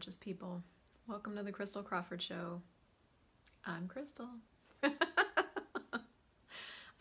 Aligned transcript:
Gorgeous 0.00 0.16
people. 0.16 0.62
Welcome 1.06 1.36
to 1.36 1.42
the 1.42 1.52
Christel 1.52 1.84
Crawford 1.84 2.22
Show. 2.22 2.62
I'm 3.66 3.86
Christel. 3.86 4.30
I 4.82 4.88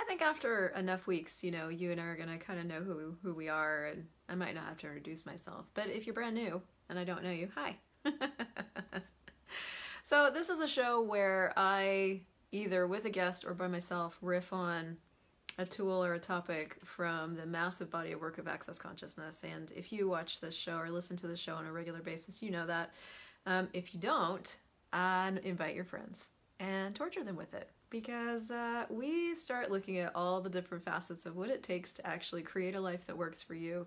think 0.06 0.22
after 0.22 0.74
enough 0.76 1.08
weeks, 1.08 1.42
you 1.42 1.50
know, 1.50 1.70
you 1.70 1.94
and 1.94 2.02
I 2.02 2.04
are 2.04 2.18
to 2.18 2.38
kind 2.40 2.60
of 2.60 2.66
know 2.66 2.82
who, 2.82 3.16
who 3.24 3.34
we 3.34 3.48
are, 3.48 3.86
and 3.86 4.06
I 4.28 4.36
might 4.36 4.54
not 4.54 4.66
have 4.66 4.80
to 4.80 4.88
introduce 4.88 5.26
myself. 5.26 5.66
But 5.76 5.88
if 5.88 6.06
you're 6.06 6.14
brand 6.14 6.36
new 6.36 6.62
and 6.90 7.00
I 7.00 7.06
don't 7.06 7.24
know 7.24 7.32
you, 7.32 7.48
hi. 7.56 7.78
so, 10.04 10.30
this 10.30 10.50
is 10.50 10.60
a 10.60 10.68
show 10.68 11.02
where 11.02 11.54
I, 11.56 12.24
either 12.52 12.86
with 12.86 13.06
a 13.06 13.10
guest 13.10 13.46
or 13.46 13.54
by 13.54 13.70
myself, 13.70 14.18
riff 14.22 14.52
on 14.52 14.98
a 15.60 15.66
tool 15.66 16.04
or 16.04 16.14
a 16.14 16.20
topic 16.20 16.78
from 16.86 17.36
the 17.36 17.46
massive 17.46 17.92
body 17.92 18.14
of 18.14 18.22
work 18.22 18.38
of 18.38 18.48
Access 18.48 18.80
Consciousness. 18.80 19.44
And 19.44 19.72
if 19.76 19.92
you 19.92 20.08
watch 20.08 20.40
this 20.40 20.56
show 20.56 20.78
or 20.78 20.90
listen 20.90 21.18
to 21.18 21.28
the 21.28 21.36
show 21.36 21.56
on 21.56 21.66
a 21.66 21.72
regular 21.72 22.00
basis, 22.00 22.42
you 22.42 22.50
know 22.50 22.66
that. 22.66 22.92
Um, 23.46 23.68
if 23.74 23.94
you 23.94 24.00
don't, 24.00 24.56
uh, 24.94 25.32
invite 25.44 25.76
your 25.76 25.84
friends 25.84 26.28
and 26.60 26.96
torture 26.96 27.26
them 27.26 27.36
with 27.36 27.54
it 27.54 27.70
because 27.90 28.52
uh, 28.52 28.86
we 28.90 29.36
start 29.36 29.70
looking 29.70 29.98
at 29.98 30.14
all 30.16 30.40
the 30.40 30.50
different 30.50 30.84
facets 30.84 31.26
of 31.26 31.36
what 31.36 31.50
it 31.50 31.62
takes 31.62 31.92
to 31.94 32.08
actually 32.08 32.42
create 32.42 32.76
a 32.76 32.80
life 32.80 33.06
that 33.08 33.18
works 33.18 33.44
for 33.44 33.54
you, 33.54 33.86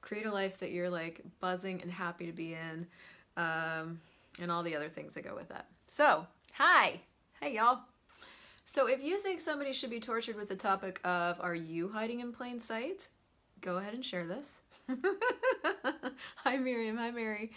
create 0.00 0.24
a 0.24 0.32
life 0.32 0.58
that 0.58 0.70
you're 0.70 0.90
like 0.90 1.20
buzzing 1.40 1.82
and 1.82 1.90
happy 1.90 2.24
to 2.26 2.32
be 2.32 2.54
in, 2.54 2.86
um, 3.36 4.00
and 4.40 4.50
all 4.50 4.62
the 4.62 4.74
other 4.74 4.88
things 4.88 5.14
that 5.14 5.24
go 5.24 5.34
with 5.34 5.48
that. 5.48 5.66
So, 5.86 6.26
hi, 6.54 7.00
hey 7.40 7.56
y'all. 7.56 7.80
So 8.72 8.86
if 8.86 9.02
you 9.02 9.18
think 9.18 9.40
somebody 9.40 9.72
should 9.72 9.90
be 9.90 9.98
tortured 9.98 10.36
with 10.36 10.48
the 10.48 10.54
topic 10.54 11.00
of 11.02 11.40
are 11.40 11.56
you 11.56 11.88
hiding 11.88 12.20
in 12.20 12.30
plain 12.30 12.60
sight, 12.60 13.08
go 13.60 13.78
ahead 13.78 13.94
and 13.94 14.04
share 14.04 14.28
this. 14.28 14.62
hi 16.36 16.56
Miriam, 16.56 16.96
hi 16.96 17.10
Mary. 17.10 17.50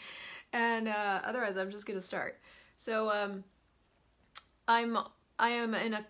And 0.53 0.87
uh, 0.87 1.21
otherwise 1.23 1.55
I'm 1.55 1.69
just 1.69 1.85
gonna 1.85 2.01
start. 2.01 2.39
So 2.77 3.11
um, 3.11 3.43
I'm 4.67 4.97
I 5.37 5.49
am 5.49 5.75
in 5.75 5.93
a 5.93 6.03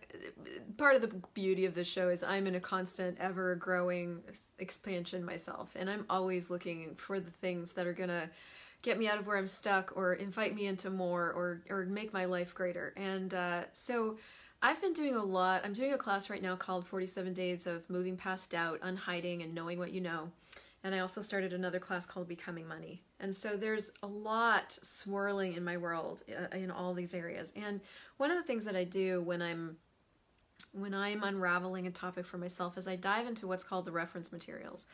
part 0.78 0.96
of 0.96 1.02
the 1.02 1.14
beauty 1.34 1.66
of 1.66 1.76
the 1.76 1.84
show 1.84 2.08
is 2.08 2.24
I'm 2.24 2.48
in 2.48 2.56
a 2.56 2.62
constant 2.62 3.18
ever 3.20 3.56
growing 3.56 4.22
expansion 4.58 5.26
myself 5.26 5.76
and 5.76 5.90
I'm 5.90 6.06
always 6.10 6.50
looking 6.50 6.96
for 6.96 7.20
the 7.20 7.32
things 7.32 7.74
that 7.74 7.88
are 7.88 7.94
gonna 7.94 8.30
get 8.84 8.98
me 8.98 9.10
out 9.10 9.20
of 9.20 9.28
where 9.28 9.36
I'm 9.36 9.50
stuck 9.50 9.92
or 9.98 10.14
invite 10.14 10.56
me 10.56 10.66
into 10.68 10.90
more 10.90 11.30
or 11.34 11.62
or 11.70 11.84
make 11.88 12.14
my 12.14 12.24
life 12.24 12.56
greater. 12.56 12.94
And 12.96 13.34
uh, 13.34 13.64
so 13.74 14.16
I've 14.66 14.82
been 14.82 14.94
doing 14.94 15.16
a 15.16 15.24
lot. 15.24 15.66
I'm 15.66 15.74
doing 15.74 15.92
a 15.92 15.98
class 15.98 16.30
right 16.30 16.42
now 16.42 16.56
called 16.56 16.88
47 16.88 17.34
Days 17.34 17.68
of 17.68 17.90
Moving 17.90 18.16
Past 18.16 18.50
Doubt, 18.50 18.80
Unhiding, 18.82 19.44
and 19.44 19.54
Knowing 19.54 19.78
What 19.78 19.92
You 19.92 20.00
Know. 20.00 20.32
And 20.86 20.96
I 20.96 21.00
also 21.00 21.22
started 21.22 21.52
another 21.52 21.80
class 21.80 22.06
called 22.06 22.30
Becoming 22.30 22.66
Money. 22.66 23.02
And 23.20 23.36
so 23.36 23.58
there's 23.58 23.92
a 24.04 24.08
lot 24.08 24.80
swirling 24.82 25.56
in 25.56 25.66
my 25.66 25.76
world 25.76 26.24
uh, 26.32 26.56
in 26.56 26.72
all 26.72 26.94
these 26.94 27.14
areas. 27.14 27.52
And 27.58 27.82
one 28.16 28.32
of 28.32 28.38
the 28.38 28.44
things 28.44 28.64
that 28.64 28.76
I 28.78 28.86
do 28.86 29.22
when 29.22 29.42
I'm 29.42 29.76
when 30.72 30.94
I'm 30.94 31.24
unraveling 31.24 31.86
a 31.86 31.92
topic 31.92 32.26
for 32.26 32.38
myself 32.38 32.78
is 32.78 32.88
I 32.88 32.96
dive 32.96 33.28
into 33.28 33.48
what's 33.48 33.66
called 33.66 33.84
the 33.84 33.92
reference 33.92 34.32
materials. 34.32 34.88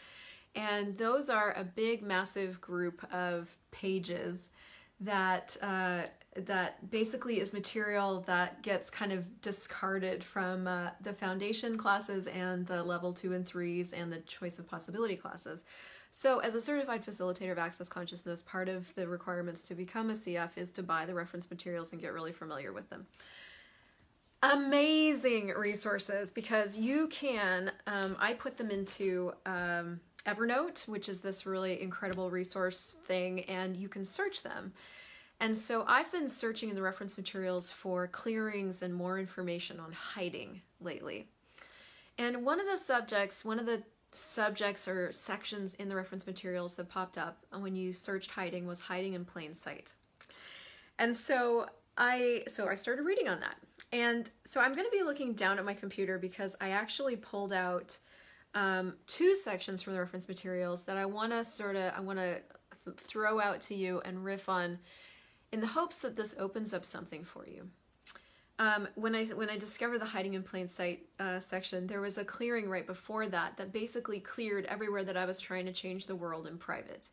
And 0.55 0.97
those 0.97 1.29
are 1.29 1.53
a 1.55 1.63
big, 1.63 2.01
massive 2.01 2.59
group 2.59 3.05
of 3.13 3.55
pages 3.69 4.49
that 5.02 5.55
uh, 5.61 6.03
that 6.36 6.89
basically 6.89 7.39
is 7.39 7.53
material 7.53 8.22
that 8.22 8.61
gets 8.61 8.89
kind 8.89 9.11
of 9.11 9.42
discarded 9.42 10.23
from 10.23 10.67
uh, 10.67 10.89
the 11.02 11.14
foundation 11.14 11.78
classes 11.78 12.28
and 12.28 12.65
the 12.67 12.83
level 12.83 13.14
two 13.14 13.33
and 13.33 13.45
threes 13.45 13.92
and 13.93 14.11
the 14.11 14.20
choice 14.20 14.59
of 14.59 14.67
possibility 14.67 15.15
classes. 15.15 15.65
So, 16.11 16.39
as 16.39 16.55
a 16.55 16.61
certified 16.61 17.05
facilitator 17.05 17.52
of 17.52 17.59
access 17.59 17.88
consciousness, 17.88 18.42
part 18.42 18.67
of 18.67 18.93
the 18.95 19.08
requirements 19.08 19.67
to 19.67 19.76
become 19.76 20.09
a 20.09 20.14
CF 20.14 20.49
is 20.55 20.71
to 20.71 20.83
buy 20.83 21.05
the 21.05 21.14
reference 21.14 21.49
materials 21.49 21.92
and 21.92 22.02
get 22.02 22.14
really 22.14 22.32
familiar 22.32 22.73
with 22.73 22.89
them. 22.89 23.05
Amazing 24.42 25.49
resources 25.49 26.32
because 26.32 26.77
you 26.77 27.08
can, 27.08 27.71
um, 27.86 28.15
I 28.20 28.33
put 28.33 28.58
them 28.58 28.71
into 28.71 29.33
um, 29.45 29.99
Evernote, 30.25 30.87
which 30.87 31.09
is 31.09 31.21
this 31.21 31.45
really 31.45 31.81
incredible 31.81 32.30
resource 32.30 32.95
thing, 33.05 33.41
and 33.45 33.75
you 33.75 33.87
can 33.87 34.03
search 34.03 34.43
them. 34.43 34.73
And 35.39 35.55
so 35.55 35.85
I've 35.87 36.11
been 36.11 36.27
searching 36.27 36.69
in 36.69 36.75
the 36.75 36.81
reference 36.81 37.17
materials 37.17 37.71
for 37.71 38.07
clearings 38.07 38.81
and 38.81 38.93
more 38.93 39.17
information 39.17 39.79
on 39.79 39.93
hiding 39.93 40.61
lately. 40.81 41.27
And 42.17 42.43
one 42.43 42.59
of 42.59 42.67
the 42.67 42.77
subjects, 42.77 43.45
one 43.45 43.59
of 43.59 43.65
the 43.65 43.81
subjects 44.11 44.87
or 44.87 45.11
sections 45.11 45.75
in 45.75 45.87
the 45.87 45.95
reference 45.95 46.27
materials 46.27 46.73
that 46.73 46.89
popped 46.89 47.17
up 47.17 47.45
when 47.58 47.75
you 47.75 47.93
searched 47.93 48.31
hiding 48.31 48.67
was 48.67 48.81
hiding 48.81 49.13
in 49.13 49.23
plain 49.23 49.53
sight. 49.53 49.93
And 50.97 51.15
so 51.15 51.67
I 51.97 52.43
so 52.47 52.67
I 52.67 52.75
started 52.75 53.03
reading 53.03 53.29
on 53.29 53.39
that. 53.39 53.55
And 53.93 54.29
so 54.43 54.59
I'm 54.59 54.73
going 54.73 54.87
to 54.87 54.97
be 54.97 55.03
looking 55.03 55.33
down 55.33 55.59
at 55.59 55.65
my 55.65 55.73
computer 55.73 56.17
because 56.17 56.55
I 56.59 56.69
actually 56.71 57.15
pulled 57.15 57.53
out 57.53 57.97
um, 58.55 58.93
two 59.08 59.36
sections 59.36 59.82
from 59.82 59.93
the 59.93 59.99
reference 59.99 60.27
materials 60.27 60.83
that 60.83 60.98
I 60.98 61.05
want 61.05 61.32
to 61.32 61.43
sort 61.43 61.76
of 61.76 61.93
I 61.95 61.99
want 61.99 62.20
to 62.20 62.42
throw 62.98 63.39
out 63.39 63.61
to 63.61 63.76
you 63.76 64.02
and 64.05 64.23
riff 64.23 64.49
on 64.49 64.80
in 65.52 65.61
the 65.61 65.67
hopes 65.67 65.99
that 65.99 66.15
this 66.15 66.36
opens 66.39 66.73
up 66.73 66.86
something 66.86 67.23
for 67.23 67.48
you. 67.48 67.67
Um, 68.58 68.88
when 68.95 69.15
I 69.15 69.26
when 69.26 69.49
I 69.49 69.58
discovered 69.58 69.99
the 69.99 70.05
hiding 70.05 70.33
in 70.33 70.43
plain 70.43 70.67
sight 70.67 71.05
uh, 71.20 71.39
section, 71.39 71.88
there 71.88 72.02
was 72.02 72.17
a 72.17 72.26
clearing 72.26 72.70
right 72.70 72.86
before 72.86 73.27
that 73.27 73.55
that 73.58 73.71
basically 73.71 74.20
cleared 74.20 74.65
everywhere 74.65 75.04
that 75.05 75.15
I 75.15 75.26
was 75.26 75.39
trying 75.39 75.65
to 75.65 75.71
change 75.71 76.08
the 76.08 76.15
world 76.15 76.45
in 76.45 76.58
private. 76.58 77.09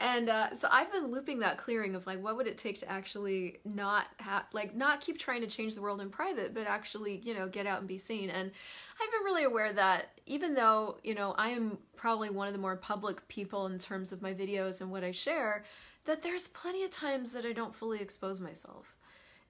And 0.00 0.28
uh, 0.28 0.54
so 0.54 0.68
I've 0.70 0.92
been 0.92 1.06
looping 1.06 1.40
that 1.40 1.58
clearing 1.58 1.96
of 1.96 2.06
like, 2.06 2.22
what 2.22 2.36
would 2.36 2.46
it 2.46 2.56
take 2.56 2.78
to 2.78 2.90
actually 2.90 3.58
not 3.64 4.06
have, 4.18 4.44
like, 4.52 4.76
not 4.76 5.00
keep 5.00 5.18
trying 5.18 5.40
to 5.40 5.48
change 5.48 5.74
the 5.74 5.82
world 5.82 6.00
in 6.00 6.08
private, 6.08 6.54
but 6.54 6.68
actually, 6.68 7.20
you 7.24 7.34
know, 7.34 7.48
get 7.48 7.66
out 7.66 7.80
and 7.80 7.88
be 7.88 7.98
seen. 7.98 8.30
And 8.30 8.52
I've 9.00 9.10
been 9.10 9.24
really 9.24 9.42
aware 9.42 9.72
that 9.72 10.20
even 10.26 10.54
though, 10.54 10.98
you 11.02 11.16
know, 11.16 11.34
I 11.36 11.48
am 11.50 11.78
probably 11.96 12.30
one 12.30 12.46
of 12.46 12.52
the 12.52 12.60
more 12.60 12.76
public 12.76 13.26
people 13.26 13.66
in 13.66 13.78
terms 13.78 14.12
of 14.12 14.22
my 14.22 14.32
videos 14.32 14.80
and 14.80 14.90
what 14.92 15.02
I 15.02 15.10
share, 15.10 15.64
that 16.04 16.22
there's 16.22 16.46
plenty 16.46 16.84
of 16.84 16.90
times 16.90 17.32
that 17.32 17.44
I 17.44 17.52
don't 17.52 17.74
fully 17.74 18.00
expose 18.00 18.38
myself. 18.38 18.94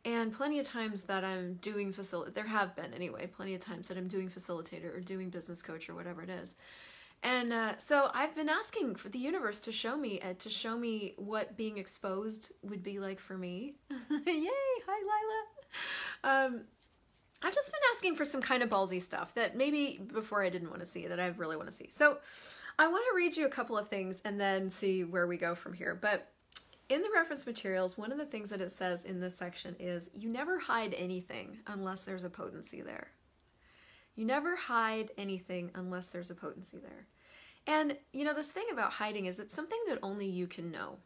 And 0.04 0.32
plenty 0.32 0.58
of 0.60 0.66
times 0.66 1.02
that 1.02 1.24
I'm 1.24 1.54
doing 1.54 1.92
facilitate, 1.92 2.34
there 2.34 2.46
have 2.46 2.74
been 2.74 2.94
anyway, 2.94 3.26
plenty 3.26 3.54
of 3.54 3.60
times 3.60 3.88
that 3.88 3.98
I'm 3.98 4.08
doing 4.08 4.30
facilitator 4.30 4.96
or 4.96 5.00
doing 5.00 5.28
business 5.28 5.60
coach 5.60 5.90
or 5.90 5.94
whatever 5.94 6.22
it 6.22 6.30
is. 6.30 6.54
And 7.22 7.52
uh, 7.52 7.78
so 7.78 8.10
I've 8.14 8.34
been 8.34 8.48
asking 8.48 8.94
for 8.94 9.08
the 9.08 9.18
universe 9.18 9.60
to 9.60 9.72
show 9.72 9.96
me, 9.96 10.20
uh, 10.20 10.34
to 10.38 10.48
show 10.48 10.76
me 10.76 11.14
what 11.16 11.56
being 11.56 11.78
exposed 11.78 12.52
would 12.62 12.82
be 12.82 13.00
like 13.00 13.18
for 13.18 13.36
me. 13.36 13.74
Yay! 13.90 14.48
Hi, 14.86 15.42
Lila. 16.24 16.46
Um, 16.46 16.60
I've 17.42 17.54
just 17.54 17.70
been 17.70 17.80
asking 17.94 18.16
for 18.16 18.24
some 18.24 18.40
kind 18.40 18.62
of 18.62 18.68
ballsy 18.68 19.00
stuff 19.00 19.34
that 19.34 19.56
maybe 19.56 20.00
before 20.12 20.42
I 20.42 20.48
didn't 20.48 20.70
want 20.70 20.80
to 20.80 20.86
see 20.86 21.06
that 21.06 21.20
I 21.20 21.26
really 21.28 21.56
want 21.56 21.68
to 21.68 21.74
see. 21.74 21.88
So 21.90 22.18
I 22.78 22.86
want 22.88 23.04
to 23.10 23.16
read 23.16 23.36
you 23.36 23.46
a 23.46 23.50
couple 23.50 23.76
of 23.76 23.88
things 23.88 24.20
and 24.24 24.40
then 24.40 24.70
see 24.70 25.04
where 25.04 25.26
we 25.26 25.36
go 25.36 25.54
from 25.54 25.72
here. 25.72 25.98
But 26.00 26.30
in 26.88 27.02
the 27.02 27.10
reference 27.14 27.46
materials, 27.46 27.98
one 27.98 28.12
of 28.12 28.18
the 28.18 28.24
things 28.24 28.50
that 28.50 28.60
it 28.60 28.72
says 28.72 29.04
in 29.04 29.20
this 29.20 29.36
section 29.36 29.76
is 29.78 30.10
you 30.14 30.28
never 30.28 30.58
hide 30.58 30.94
anything 30.94 31.58
unless 31.66 32.02
there's 32.02 32.24
a 32.24 32.30
potency 32.30 32.80
there. 32.80 33.08
You 34.18 34.24
never 34.24 34.56
hide 34.56 35.12
anything 35.16 35.70
unless 35.76 36.08
there's 36.08 36.32
a 36.32 36.34
potency 36.34 36.78
there. 36.78 37.06
And 37.68 37.96
you 38.12 38.24
know, 38.24 38.34
this 38.34 38.48
thing 38.48 38.64
about 38.72 38.94
hiding 38.94 39.26
is 39.26 39.38
it's 39.38 39.54
something 39.54 39.78
that 39.86 40.00
only 40.02 40.26
you 40.26 40.48
can 40.48 40.72
know. 40.72 40.96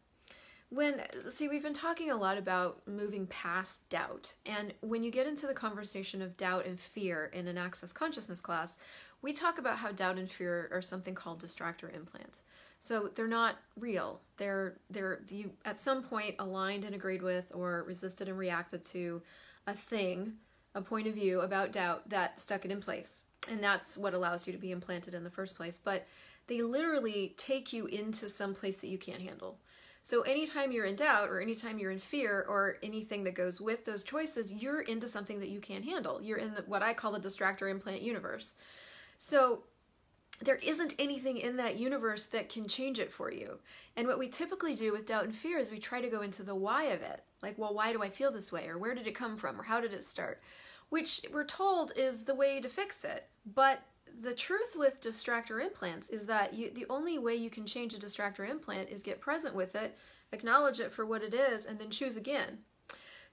When, 0.71 1.03
see, 1.29 1.47
we've 1.47 1.63
been 1.63 1.75
talking 1.75 2.11
a 2.11 2.17
lot 2.17 2.39
about 2.39 2.81
moving 2.89 3.27
past 3.27 3.87
doubt. 3.91 4.33
And 4.47 4.73
when 4.81 5.05
you 5.05 5.11
get 5.11 5.27
into 5.27 5.47
the 5.47 5.53
conversation 5.53 6.23
of 6.23 6.39
doubt 6.39 6.65
and 6.65 6.81
fear 6.81 7.27
in 7.35 7.49
an 7.49 7.59
access 7.59 7.93
consciousness 7.93 8.41
class, 8.41 8.79
we 9.21 9.35
talk 9.35 9.59
about 9.59 9.77
how 9.77 9.93
doubt 9.93 10.17
and 10.17 10.31
fear 10.31 10.71
are 10.73 10.81
something 10.81 11.15
called 11.15 11.43
distractor 11.43 11.95
implants. 11.95 12.41
So 12.81 13.11
they're 13.15 13.29
not 13.29 13.59
real. 13.79 14.23
They're 14.39 14.79
they're 14.89 15.21
you 15.29 15.51
at 15.67 15.79
some 15.79 16.03
point 16.03 16.37
aligned 16.39 16.87
and 16.87 16.95
agreed 16.95 17.21
with 17.21 17.53
or 17.55 17.85
resisted 17.87 18.31
and 18.31 18.39
reacted 18.39 18.83
to 18.87 19.21
a 19.67 19.75
thing, 19.75 20.33
a 20.75 20.81
point 20.81 21.07
of 21.07 21.15
view 21.15 21.41
about 21.41 21.73
doubt 21.73 22.09
that 22.11 22.41
stuck 22.41 22.65
it 22.65 22.71
in 22.71 22.81
place. 22.81 23.23
And 23.51 23.63
that's 23.63 23.97
what 23.97 24.15
allows 24.15 24.47
you 24.47 24.53
to 24.53 24.59
be 24.59 24.71
implanted 24.71 25.15
in 25.15 25.25
the 25.25 25.31
first 25.31 25.57
place. 25.57 25.81
But 25.83 26.07
they 26.47 26.63
literally 26.63 27.35
take 27.37 27.73
you 27.73 27.87
into 27.87 28.29
some 28.29 28.55
place 28.55 28.79
that 28.79 28.89
you 28.89 28.99
can't 28.99 29.23
handle. 29.23 29.59
So 30.05 30.23
anytime 30.23 30.73
you're 30.73 30.87
in 30.87 30.97
doubt 30.97 31.29
or 31.29 31.41
anytime 31.41 31.79
you're 31.79 31.93
in 31.93 31.99
fear 32.01 32.45
or 32.49 32.77
anything 32.83 33.23
that 33.25 33.35
goes 33.35 33.61
with 33.61 33.85
those 33.85 34.03
choices, 34.03 34.53
you're 34.53 34.81
into 34.81 35.07
something 35.07 35.39
that 35.41 35.49
you 35.49 35.61
can't 35.61 35.85
handle. 35.85 36.21
You're 36.21 36.39
in 36.39 36.55
the, 36.55 36.63
what 36.63 36.83
I 36.83 36.93
call 36.93 37.13
the 37.13 37.21
distractor 37.21 37.71
implant 37.71 38.03
universe. 38.03 38.57
So 39.19 39.63
there 40.41 40.57
isn't 40.57 40.95
anything 40.99 41.37
in 41.37 41.57
that 41.59 41.79
universe 41.79 42.27
that 42.27 42.49
can 42.49 42.67
change 42.67 42.99
it 42.99 43.13
for 43.13 43.31
you. 43.31 43.59
And 43.97 44.09
what 44.09 44.19
we 44.19 44.29
typically 44.29 44.75
do 44.75 44.91
with 44.91 45.07
doubt 45.07 45.25
and 45.25 45.35
fear 45.35 45.59
is 45.59 45.71
we 45.71 45.79
try 45.79 46.01
to 46.01 46.09
go 46.09 46.23
into 46.23 46.43
the 46.43 46.55
why 46.55 46.85
of 46.85 47.03
it. 47.03 47.23
Like, 47.43 47.59
well, 47.59 47.75
why 47.75 47.93
do 47.93 48.03
I 48.03 48.11
feel 48.11 48.31
this 48.31 48.53
way? 48.53 48.69
Or 48.69 48.79
where 48.79 48.95
did 48.95 49.07
it 49.07 49.15
come 49.15 49.37
from? 49.37 49.61
Or 49.61 49.65
how 49.65 49.81
did 49.81 49.93
it 49.93 50.05
start? 50.05 50.41
Which 50.89 51.23
we're 51.33 51.45
told 51.45 51.93
is 51.97 52.25
the 52.25 52.35
way 52.35 52.61
to 52.61 52.69
fix 52.69 53.05
it. 53.05 53.29
But 53.55 53.83
the 54.21 54.35
truth 54.35 54.77
with 54.77 55.01
distractor 55.01 55.65
implants 55.65 56.09
is 56.11 56.27
that 56.27 56.55
you, 56.55 56.71
the 56.73 56.87
only 56.91 57.19
way 57.19 57.35
you 57.35 57.51
can 57.51 57.67
change 57.67 57.95
a 57.95 57.99
distractor 57.99 58.49
implant 58.49 58.91
is 58.91 59.03
get 59.03 59.21
present 59.21 59.55
with 59.55 59.75
it 59.75 59.97
acknowledge 60.33 60.81
it 60.81 60.93
for 60.93 61.07
what 61.07 61.23
it 61.23 61.35
is, 61.35 61.67
and 61.67 61.79
then 61.79 61.91
choose 61.91 62.17
again. 62.17 62.59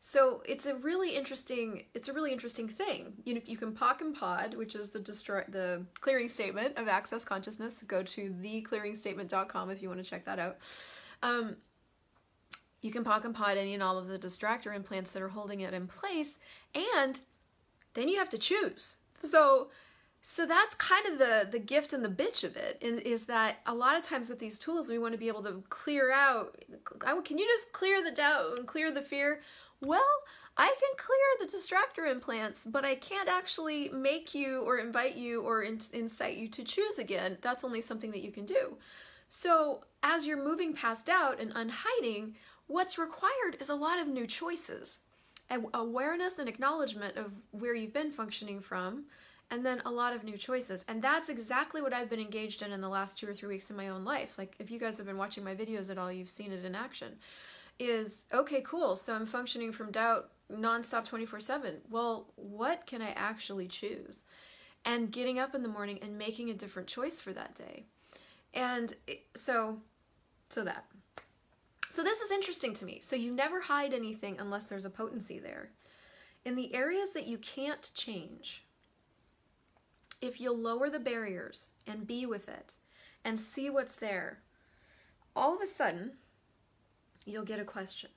So 0.02 0.42
it's 0.46 0.66
a 0.66 0.76
really 0.76 1.16
interesting 1.16 1.84
it's 1.94 2.08
a 2.08 2.14
really 2.14 2.32
interesting 2.32 2.70
thing. 2.70 3.14
You 3.26 3.42
you 3.46 3.58
can 3.58 3.74
POC 3.74 4.02
and 4.02 4.16
POD, 4.16 4.54
which 4.56 4.76
is 4.76 4.92
the 4.92 5.00
destroy 5.00 5.44
the 5.50 5.86
clearing 6.00 6.30
statement 6.30 6.78
of 6.78 6.88
access 6.88 7.26
consciousness. 7.26 7.84
Go 7.86 8.04
to 8.04 8.30
theclearingstatement.com 8.30 9.70
if 9.70 9.82
you 9.82 9.90
want 9.90 10.02
to 10.02 10.10
check 10.10 10.24
that 10.26 10.40
out. 10.40 10.58
Um, 11.22 11.58
you 12.81 12.92
can 12.92 13.04
POC 13.04 13.26
and 13.26 13.36
POD 13.36 13.58
any 13.58 13.74
and 13.74 13.84
all 13.84 13.98
of 13.98 14.08
the 14.08 14.20
distractor 14.20 14.76
implants 14.76 15.12
that 15.12 15.22
are 15.22 15.30
holding 15.30 15.62
it 15.62 15.74
in 15.74 15.88
place, 15.88 16.40
and 16.74 17.20
then 17.94 18.08
you 18.08 18.18
have 18.18 18.30
to 18.30 18.38
choose. 18.38 18.98
So 19.24 19.70
so 20.22 20.46
that's 20.46 20.76
kind 20.76 21.06
of 21.08 21.18
the 21.18 21.48
the 21.50 21.60
gift 21.60 21.94
and 21.94 22.04
the 22.04 22.10
bitch 22.10 22.44
of 22.44 22.58
it 22.58 22.78
is 22.81 23.26
that 23.26 23.60
a 23.66 23.74
lot 23.74 23.96
of 23.96 24.04
times 24.04 24.30
with 24.30 24.40
these 24.40 24.60
tools 24.60 24.90
we 24.90 25.00
want 25.00 25.14
to 25.14 25.18
be 25.18 25.30
able 25.30 25.44
to 25.44 25.64
clear 25.70 26.12
out 26.12 26.62
can 27.24 27.38
you 27.38 27.46
just 27.46 27.72
clear 27.72 28.04
the 28.04 28.12
doubt 28.12 28.58
and 28.58 28.68
clear 28.68 28.92
the 28.92 29.02
fear 29.02 29.40
well, 29.82 30.02
I 30.58 30.68
can 30.68 30.98
clear 30.98 31.48
the 31.48 31.58
distractor 31.58 32.12
implants, 32.12 32.66
but 32.66 32.84
I 32.84 32.96
can't 32.96 33.30
actually 33.30 33.90
make 33.90 34.36
you 34.36 34.62
or 34.62 34.78
invite 34.78 35.16
you 35.16 35.42
or 35.42 35.64
in- 35.64 35.80
incite 35.94 36.36
you 36.36 36.50
to 36.50 36.64
choose 36.64 37.00
again. 37.00 37.38
That's 37.42 37.64
only 37.64 37.80
something 37.80 38.12
that 38.12 38.22
you 38.22 38.32
can 38.32 38.46
do. 38.46 38.78
So, 39.30 39.86
as 40.04 40.25
you're 40.25 40.44
moving 40.44 40.74
past 40.74 41.06
doubt 41.06 41.40
and 41.40 41.54
unhiding, 41.56 42.36
what's 42.69 42.98
required 42.98 43.57
is 43.60 43.68
a 43.68 43.75
lot 43.75 44.00
of 44.00 44.07
new 44.07 44.25
choices. 44.25 45.00
Awareness 45.74 46.39
and 46.39 46.48
acknowledgement 46.48 47.18
of 47.18 47.33
where 47.51 47.75
you've 47.75 47.92
been 47.92 48.12
functioning 48.12 48.62
from, 48.62 49.06
and 49.51 49.66
then 49.66 49.81
a 49.83 49.89
lot 49.89 50.16
of 50.16 50.24
new 50.24 50.38
choices. 50.38 50.86
And 50.88 51.01
that's 51.01 51.27
exactly 51.27 51.81
what 51.81 51.92
I've 51.92 52.10
been 52.10 52.19
engaged 52.19 52.62
in 52.62 52.71
in 52.71 52.80
the 52.80 52.88
last 52.88 53.19
two 53.19 53.27
or 53.27 53.33
three 53.33 53.50
weeks 53.50 53.69
in 53.69 53.75
my 53.75 53.89
own 53.89 54.06
life. 54.06 54.38
Like, 54.38 54.56
if 54.60 54.71
you 54.71 54.80
guys 54.80 54.98
have 54.98 55.07
been 55.07 55.18
watching 55.18 55.44
my 55.44 55.56
videos 55.56 55.89
at 55.89 55.98
all, 55.98 56.12
you've 56.12 56.30
seen 56.30 56.51
it 56.51 56.63
in 56.63 56.75
action 56.75 57.18
is 57.80 58.25
okay, 58.33 58.62
cool. 58.62 58.95
So 58.95 59.15
I'm 59.15 59.25
functioning 59.25 59.72
from 59.72 59.92
doubt 59.92 60.30
nonstop 60.51 61.06
24 61.06 61.39
7. 61.39 61.77
Well, 61.89 62.27
what 62.36 62.86
can 62.86 63.01
I 63.01 63.12
actually 63.12 63.68
choose? 63.68 64.25
And 64.86 65.12
getting 65.12 65.39
up 65.39 65.56
in 65.56 65.63
the 65.63 65.69
morning 65.69 66.00
and 66.01 66.18
making 66.18 66.50
a 66.50 66.54
different 66.54 66.88
choice 66.88 67.19
for 67.19 67.33
that 67.33 67.56
day. 67.56 67.86
And 68.54 68.94
eh, 69.07 69.15
so, 69.36 69.80
so 70.50 70.63
that. 70.63 70.86
So 71.89 72.03
this 72.03 72.21
is 72.21 72.31
interesting 72.31 72.74
to 72.75 72.86
me. 72.86 73.00
So 73.01 73.15
you 73.15 73.31
never 73.31 73.62
hide 73.62 73.94
anything 73.94 74.38
unless 74.39 74.68
there's 74.68 74.86
a 74.86 74.89
potency 74.89 75.39
there. 75.39 75.71
In 76.45 76.56
the 76.56 76.74
areas 76.74 77.13
that 77.13 77.27
you 77.27 77.38
can't 77.38 77.91
change, 77.95 78.63
if 80.21 80.39
you'll 80.39 80.57
lower 80.57 80.89
the 80.89 81.00
barriers 81.00 81.69
and 81.88 82.07
be 82.07 82.25
with 82.25 82.47
it 82.47 82.75
and 83.25 83.39
see 83.39 83.69
what's 83.69 83.95
there, 83.95 84.39
all 85.36 85.56
of 85.56 85.62
a 85.62 85.68
sudden, 85.68 86.12
you'll 87.25 87.44
get 87.44 87.59
a 87.59 87.65
question. 87.65 88.09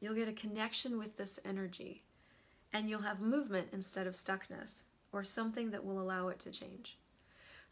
You'll 0.00 0.14
get 0.14 0.28
a 0.28 0.32
connection 0.32 0.98
with 0.98 1.16
this 1.16 1.38
energy, 1.44 2.02
and 2.72 2.88
you'll 2.88 3.02
have 3.02 3.20
movement 3.20 3.68
instead 3.72 4.06
of 4.06 4.14
stuckness 4.14 4.82
or 5.12 5.22
something 5.22 5.70
that 5.70 5.84
will 5.84 6.00
allow 6.00 6.28
it 6.28 6.40
to 6.40 6.50
change. 6.50 6.98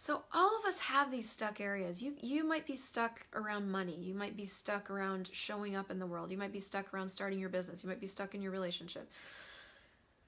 So 0.00 0.22
all 0.32 0.58
of 0.58 0.64
us 0.66 0.78
have 0.78 1.10
these 1.10 1.28
stuck 1.28 1.60
areas. 1.60 2.00
You 2.00 2.14
you 2.22 2.42
might 2.42 2.66
be 2.66 2.74
stuck 2.74 3.26
around 3.34 3.70
money. 3.70 3.94
You 4.00 4.14
might 4.14 4.34
be 4.34 4.46
stuck 4.46 4.88
around 4.90 5.28
showing 5.30 5.76
up 5.76 5.90
in 5.90 5.98
the 5.98 6.06
world. 6.06 6.30
You 6.30 6.38
might 6.38 6.54
be 6.54 6.58
stuck 6.58 6.94
around 6.94 7.10
starting 7.10 7.38
your 7.38 7.50
business. 7.50 7.84
You 7.84 7.90
might 7.90 8.00
be 8.00 8.06
stuck 8.06 8.34
in 8.34 8.40
your 8.40 8.50
relationship. 8.50 9.10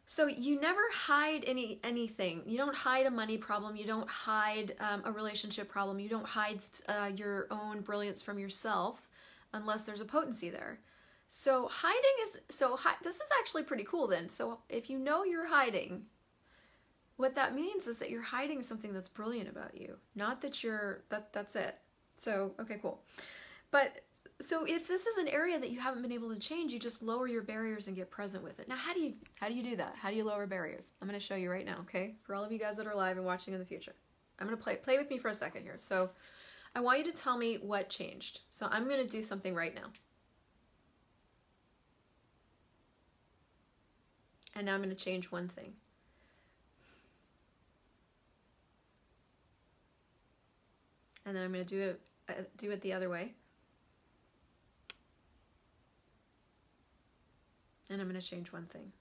So 0.04 0.26
you 0.26 0.60
never 0.60 0.82
hide 0.92 1.44
any 1.46 1.80
anything. 1.82 2.42
You 2.44 2.58
don't 2.58 2.76
hide 2.76 3.06
a 3.06 3.10
money 3.10 3.38
problem. 3.38 3.74
You 3.74 3.86
don't 3.86 4.10
hide 4.10 4.76
um, 4.78 5.04
a 5.06 5.10
relationship 5.10 5.70
problem. 5.70 5.98
You 5.98 6.10
don't 6.10 6.26
hide 6.26 6.60
uh, 6.86 7.10
your 7.16 7.46
own 7.50 7.80
brilliance 7.80 8.20
from 8.20 8.38
yourself 8.38 9.08
unless 9.54 9.84
there's 9.84 10.02
a 10.02 10.04
potency 10.04 10.50
there. 10.50 10.80
So 11.28 11.66
hiding 11.72 12.16
is 12.24 12.40
so 12.50 12.76
hi, 12.76 12.92
this 13.02 13.16
is 13.16 13.30
actually 13.40 13.62
pretty 13.62 13.84
cool 13.84 14.06
then. 14.06 14.28
So 14.28 14.58
if 14.68 14.90
you 14.90 14.98
know 14.98 15.24
you're 15.24 15.48
hiding, 15.48 16.02
what 17.22 17.36
that 17.36 17.54
means 17.54 17.86
is 17.86 17.98
that 17.98 18.10
you're 18.10 18.20
hiding 18.20 18.62
something 18.62 18.92
that's 18.92 19.08
brilliant 19.08 19.48
about 19.48 19.80
you. 19.80 19.96
Not 20.16 20.40
that 20.40 20.64
you're 20.64 21.04
that 21.08 21.32
that's 21.32 21.54
it. 21.54 21.78
So 22.16 22.50
okay, 22.58 22.78
cool. 22.82 23.00
But 23.70 24.02
so 24.40 24.64
if 24.64 24.88
this 24.88 25.06
is 25.06 25.18
an 25.18 25.28
area 25.28 25.56
that 25.60 25.70
you 25.70 25.78
haven't 25.78 26.02
been 26.02 26.10
able 26.10 26.30
to 26.34 26.40
change, 26.40 26.72
you 26.72 26.80
just 26.80 27.00
lower 27.00 27.28
your 27.28 27.42
barriers 27.42 27.86
and 27.86 27.94
get 27.94 28.10
present 28.10 28.42
with 28.42 28.58
it. 28.58 28.68
Now, 28.68 28.74
how 28.74 28.92
do 28.92 28.98
you 28.98 29.14
how 29.36 29.46
do 29.46 29.54
you 29.54 29.62
do 29.62 29.76
that? 29.76 29.94
How 30.02 30.10
do 30.10 30.16
you 30.16 30.24
lower 30.24 30.48
barriers? 30.48 30.90
I'm 31.00 31.06
going 31.06 31.18
to 31.18 31.24
show 31.24 31.36
you 31.36 31.48
right 31.48 31.64
now, 31.64 31.76
okay? 31.82 32.16
For 32.24 32.34
all 32.34 32.42
of 32.42 32.50
you 32.50 32.58
guys 32.58 32.76
that 32.76 32.88
are 32.88 32.94
live 32.96 33.16
and 33.18 33.24
watching 33.24 33.54
in 33.54 33.60
the 33.60 33.66
future. 33.66 33.94
I'm 34.40 34.48
going 34.48 34.58
to 34.58 34.62
play 34.62 34.74
play 34.74 34.98
with 34.98 35.08
me 35.08 35.18
for 35.18 35.28
a 35.28 35.34
second 35.34 35.62
here. 35.62 35.78
So 35.78 36.10
I 36.74 36.80
want 36.80 36.98
you 36.98 37.04
to 37.04 37.12
tell 37.12 37.38
me 37.38 37.54
what 37.62 37.88
changed. 37.88 38.40
So 38.50 38.66
I'm 38.68 38.88
going 38.88 39.00
to 39.00 39.06
do 39.06 39.22
something 39.22 39.54
right 39.54 39.76
now. 39.76 39.92
And 44.56 44.66
now 44.66 44.74
I'm 44.74 44.82
going 44.82 44.90
to 44.90 44.96
change 44.96 45.30
one 45.30 45.46
thing. 45.46 45.74
And 51.24 51.36
then 51.36 51.44
I'm 51.44 51.52
going 51.52 51.64
to 51.64 51.74
do 51.74 51.82
it 51.82 52.00
uh, 52.28 52.42
do 52.56 52.70
it 52.70 52.80
the 52.80 52.92
other 52.92 53.08
way. 53.08 53.32
And 57.90 58.00
I'm 58.00 58.08
going 58.08 58.20
to 58.20 58.26
change 58.26 58.52
one 58.52 58.66
thing. 58.66 58.92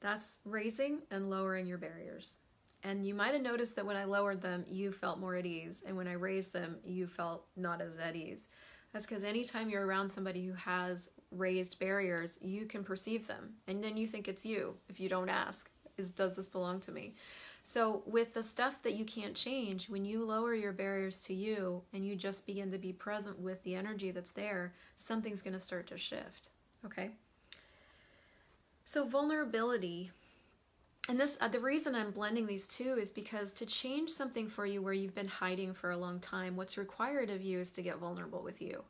That's 0.00 0.38
raising 0.44 1.00
and 1.10 1.30
lowering 1.30 1.66
your 1.66 1.78
barriers. 1.78 2.36
And 2.82 3.06
you 3.06 3.14
might 3.14 3.32
have 3.32 3.42
noticed 3.42 3.74
that 3.76 3.86
when 3.86 3.96
I 3.96 4.04
lowered 4.04 4.42
them, 4.42 4.64
you 4.68 4.92
felt 4.92 5.18
more 5.18 5.34
at 5.34 5.46
ease. 5.46 5.82
And 5.86 5.96
when 5.96 6.06
I 6.06 6.12
raised 6.12 6.52
them, 6.52 6.76
you 6.84 7.06
felt 7.06 7.46
not 7.56 7.80
as 7.80 7.98
at 7.98 8.14
ease. 8.14 8.46
That's 8.92 9.06
because 9.06 9.24
anytime 9.24 9.70
you're 9.70 9.86
around 9.86 10.10
somebody 10.10 10.44
who 10.46 10.52
has 10.52 11.10
raised 11.32 11.80
barriers, 11.80 12.38
you 12.42 12.66
can 12.66 12.84
perceive 12.84 13.26
them. 13.26 13.54
And 13.66 13.82
then 13.82 13.96
you 13.96 14.06
think 14.06 14.28
it's 14.28 14.44
you 14.44 14.74
if 14.88 15.00
you 15.00 15.08
don't 15.08 15.30
ask, 15.30 15.70
is 15.96 16.10
does 16.10 16.36
this 16.36 16.48
belong 16.48 16.80
to 16.82 16.92
me? 16.92 17.14
So 17.66 18.02
with 18.04 18.34
the 18.34 18.42
stuff 18.42 18.82
that 18.82 18.92
you 18.92 19.06
can't 19.06 19.34
change, 19.34 19.88
when 19.88 20.04
you 20.04 20.22
lower 20.22 20.54
your 20.54 20.72
barriers 20.72 21.22
to 21.22 21.34
you 21.34 21.80
and 21.94 22.06
you 22.06 22.14
just 22.14 22.46
begin 22.46 22.70
to 22.70 22.78
be 22.78 22.92
present 22.92 23.38
with 23.40 23.62
the 23.64 23.74
energy 23.74 24.10
that's 24.10 24.32
there, 24.32 24.74
something's 24.96 25.40
going 25.40 25.54
to 25.54 25.60
start 25.60 25.86
to 25.86 25.96
shift. 25.96 26.50
Okay? 26.84 27.10
So 28.84 29.06
vulnerability 29.06 30.10
and 31.08 31.20
this 31.20 31.36
uh, 31.40 31.48
the 31.48 31.60
reason 31.60 31.94
i'm 31.94 32.10
blending 32.10 32.46
these 32.46 32.66
two 32.66 32.96
is 32.98 33.10
because 33.10 33.52
to 33.52 33.66
change 33.66 34.08
something 34.08 34.48
for 34.48 34.64
you 34.64 34.80
where 34.80 34.94
you've 34.94 35.14
been 35.14 35.28
hiding 35.28 35.74
for 35.74 35.90
a 35.90 35.96
long 35.96 36.18
time 36.18 36.56
what's 36.56 36.78
required 36.78 37.28
of 37.28 37.42
you 37.42 37.58
is 37.58 37.70
to 37.70 37.82
get 37.82 37.98
vulnerable 37.98 38.42
with 38.42 38.62
you 38.62 38.82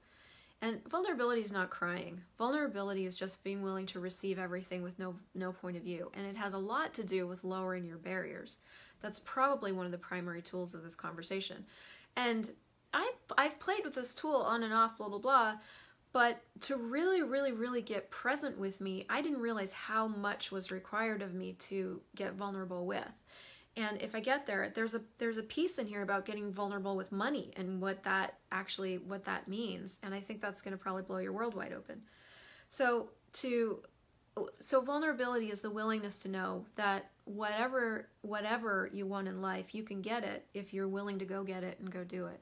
and 0.62 0.80
vulnerability 0.88 1.42
is 1.42 1.52
not 1.52 1.70
crying. 1.70 2.20
Vulnerability 2.38 3.06
is 3.06 3.14
just 3.14 3.44
being 3.44 3.62
willing 3.62 3.86
to 3.86 4.00
receive 4.00 4.38
everything 4.38 4.82
with 4.82 4.98
no 4.98 5.14
no 5.34 5.52
point 5.52 5.76
of 5.76 5.82
view. 5.82 6.10
And 6.14 6.26
it 6.26 6.36
has 6.36 6.54
a 6.54 6.58
lot 6.58 6.94
to 6.94 7.04
do 7.04 7.26
with 7.26 7.44
lowering 7.44 7.84
your 7.84 7.98
barriers. 7.98 8.60
That's 9.02 9.18
probably 9.18 9.72
one 9.72 9.86
of 9.86 9.92
the 9.92 9.98
primary 9.98 10.40
tools 10.40 10.74
of 10.74 10.82
this 10.82 10.94
conversation. 10.94 11.64
And 12.16 12.50
i've 12.92 13.34
i've 13.36 13.58
played 13.58 13.84
with 13.84 13.96
this 13.96 14.14
tool 14.14 14.36
on 14.36 14.62
and 14.62 14.72
off 14.72 14.96
blah 14.96 15.08
blah 15.08 15.18
blah. 15.18 15.54
But 16.14 16.40
to 16.60 16.76
really, 16.76 17.22
really, 17.22 17.50
really 17.50 17.82
get 17.82 18.08
present 18.08 18.56
with 18.56 18.80
me, 18.80 19.04
I 19.10 19.20
didn't 19.20 19.40
realize 19.40 19.72
how 19.72 20.06
much 20.06 20.52
was 20.52 20.70
required 20.70 21.22
of 21.22 21.34
me 21.34 21.54
to 21.54 22.00
get 22.14 22.34
vulnerable 22.34 22.86
with. 22.86 23.12
And 23.76 24.00
if 24.00 24.14
I 24.14 24.20
get 24.20 24.46
there, 24.46 24.70
there's 24.72 24.94
a 24.94 25.00
there's 25.18 25.38
a 25.38 25.42
piece 25.42 25.78
in 25.78 25.86
here 25.86 26.02
about 26.02 26.26
getting 26.26 26.52
vulnerable 26.52 26.96
with 26.96 27.10
money 27.10 27.50
and 27.56 27.80
what 27.80 28.04
that 28.04 28.38
actually 28.52 28.98
what 28.98 29.24
that 29.24 29.48
means. 29.48 29.98
And 30.02 30.14
I 30.14 30.20
think 30.20 30.40
that's 30.40 30.62
going 30.62 30.72
to 30.72 30.78
probably 30.78 31.02
blow 31.02 31.18
your 31.18 31.32
world 31.32 31.54
wide 31.54 31.72
open. 31.72 32.02
So 32.68 33.10
to 33.34 33.80
so 34.60 34.80
vulnerability 34.80 35.50
is 35.50 35.60
the 35.60 35.70
willingness 35.70 36.18
to 36.18 36.28
know 36.28 36.66
that 36.76 37.10
whatever 37.24 38.08
whatever 38.22 38.88
you 38.92 39.06
want 39.06 39.28
in 39.28 39.42
life, 39.42 39.74
you 39.74 39.82
can 39.82 40.00
get 40.00 40.24
it 40.24 40.46
if 40.54 40.72
you're 40.72 40.88
willing 40.88 41.18
to 41.18 41.24
go 41.24 41.42
get 41.42 41.64
it 41.64 41.78
and 41.80 41.90
go 41.90 42.04
do 42.04 42.26
it. 42.26 42.40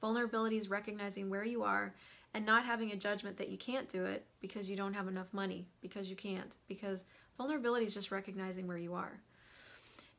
Vulnerability 0.00 0.56
is 0.56 0.68
recognizing 0.68 1.30
where 1.30 1.44
you 1.44 1.62
are 1.62 1.94
and 2.34 2.44
not 2.44 2.64
having 2.64 2.92
a 2.92 2.96
judgment 2.96 3.36
that 3.38 3.48
you 3.48 3.56
can't 3.56 3.88
do 3.88 4.04
it 4.04 4.26
because 4.40 4.68
you 4.68 4.76
don't 4.76 4.92
have 4.92 5.08
enough 5.08 5.32
money, 5.32 5.66
because 5.80 6.10
you 6.10 6.16
can't, 6.16 6.56
because 6.68 7.04
vulnerability 7.38 7.86
is 7.86 7.94
just 7.94 8.10
recognizing 8.10 8.66
where 8.66 8.76
you 8.76 8.92
are. 8.92 9.20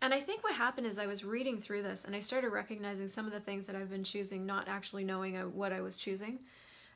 And 0.01 0.13
I 0.13 0.19
think 0.19 0.43
what 0.43 0.53
happened 0.53 0.85
is 0.85 0.99
I 0.99 1.07
was 1.07 1.23
reading 1.23 1.59
through 1.59 1.81
this 1.81 2.05
and 2.05 2.15
I 2.15 2.19
started 2.19 2.49
recognizing 2.49 3.07
some 3.07 3.25
of 3.25 3.31
the 3.31 3.39
things 3.39 3.65
that 3.65 3.75
I've 3.75 3.89
been 3.89 4.03
choosing, 4.03 4.45
not 4.45 4.67
actually 4.67 5.03
knowing 5.03 5.35
what 5.55 5.73
I 5.73 5.81
was 5.81 5.97
choosing. 5.97 6.39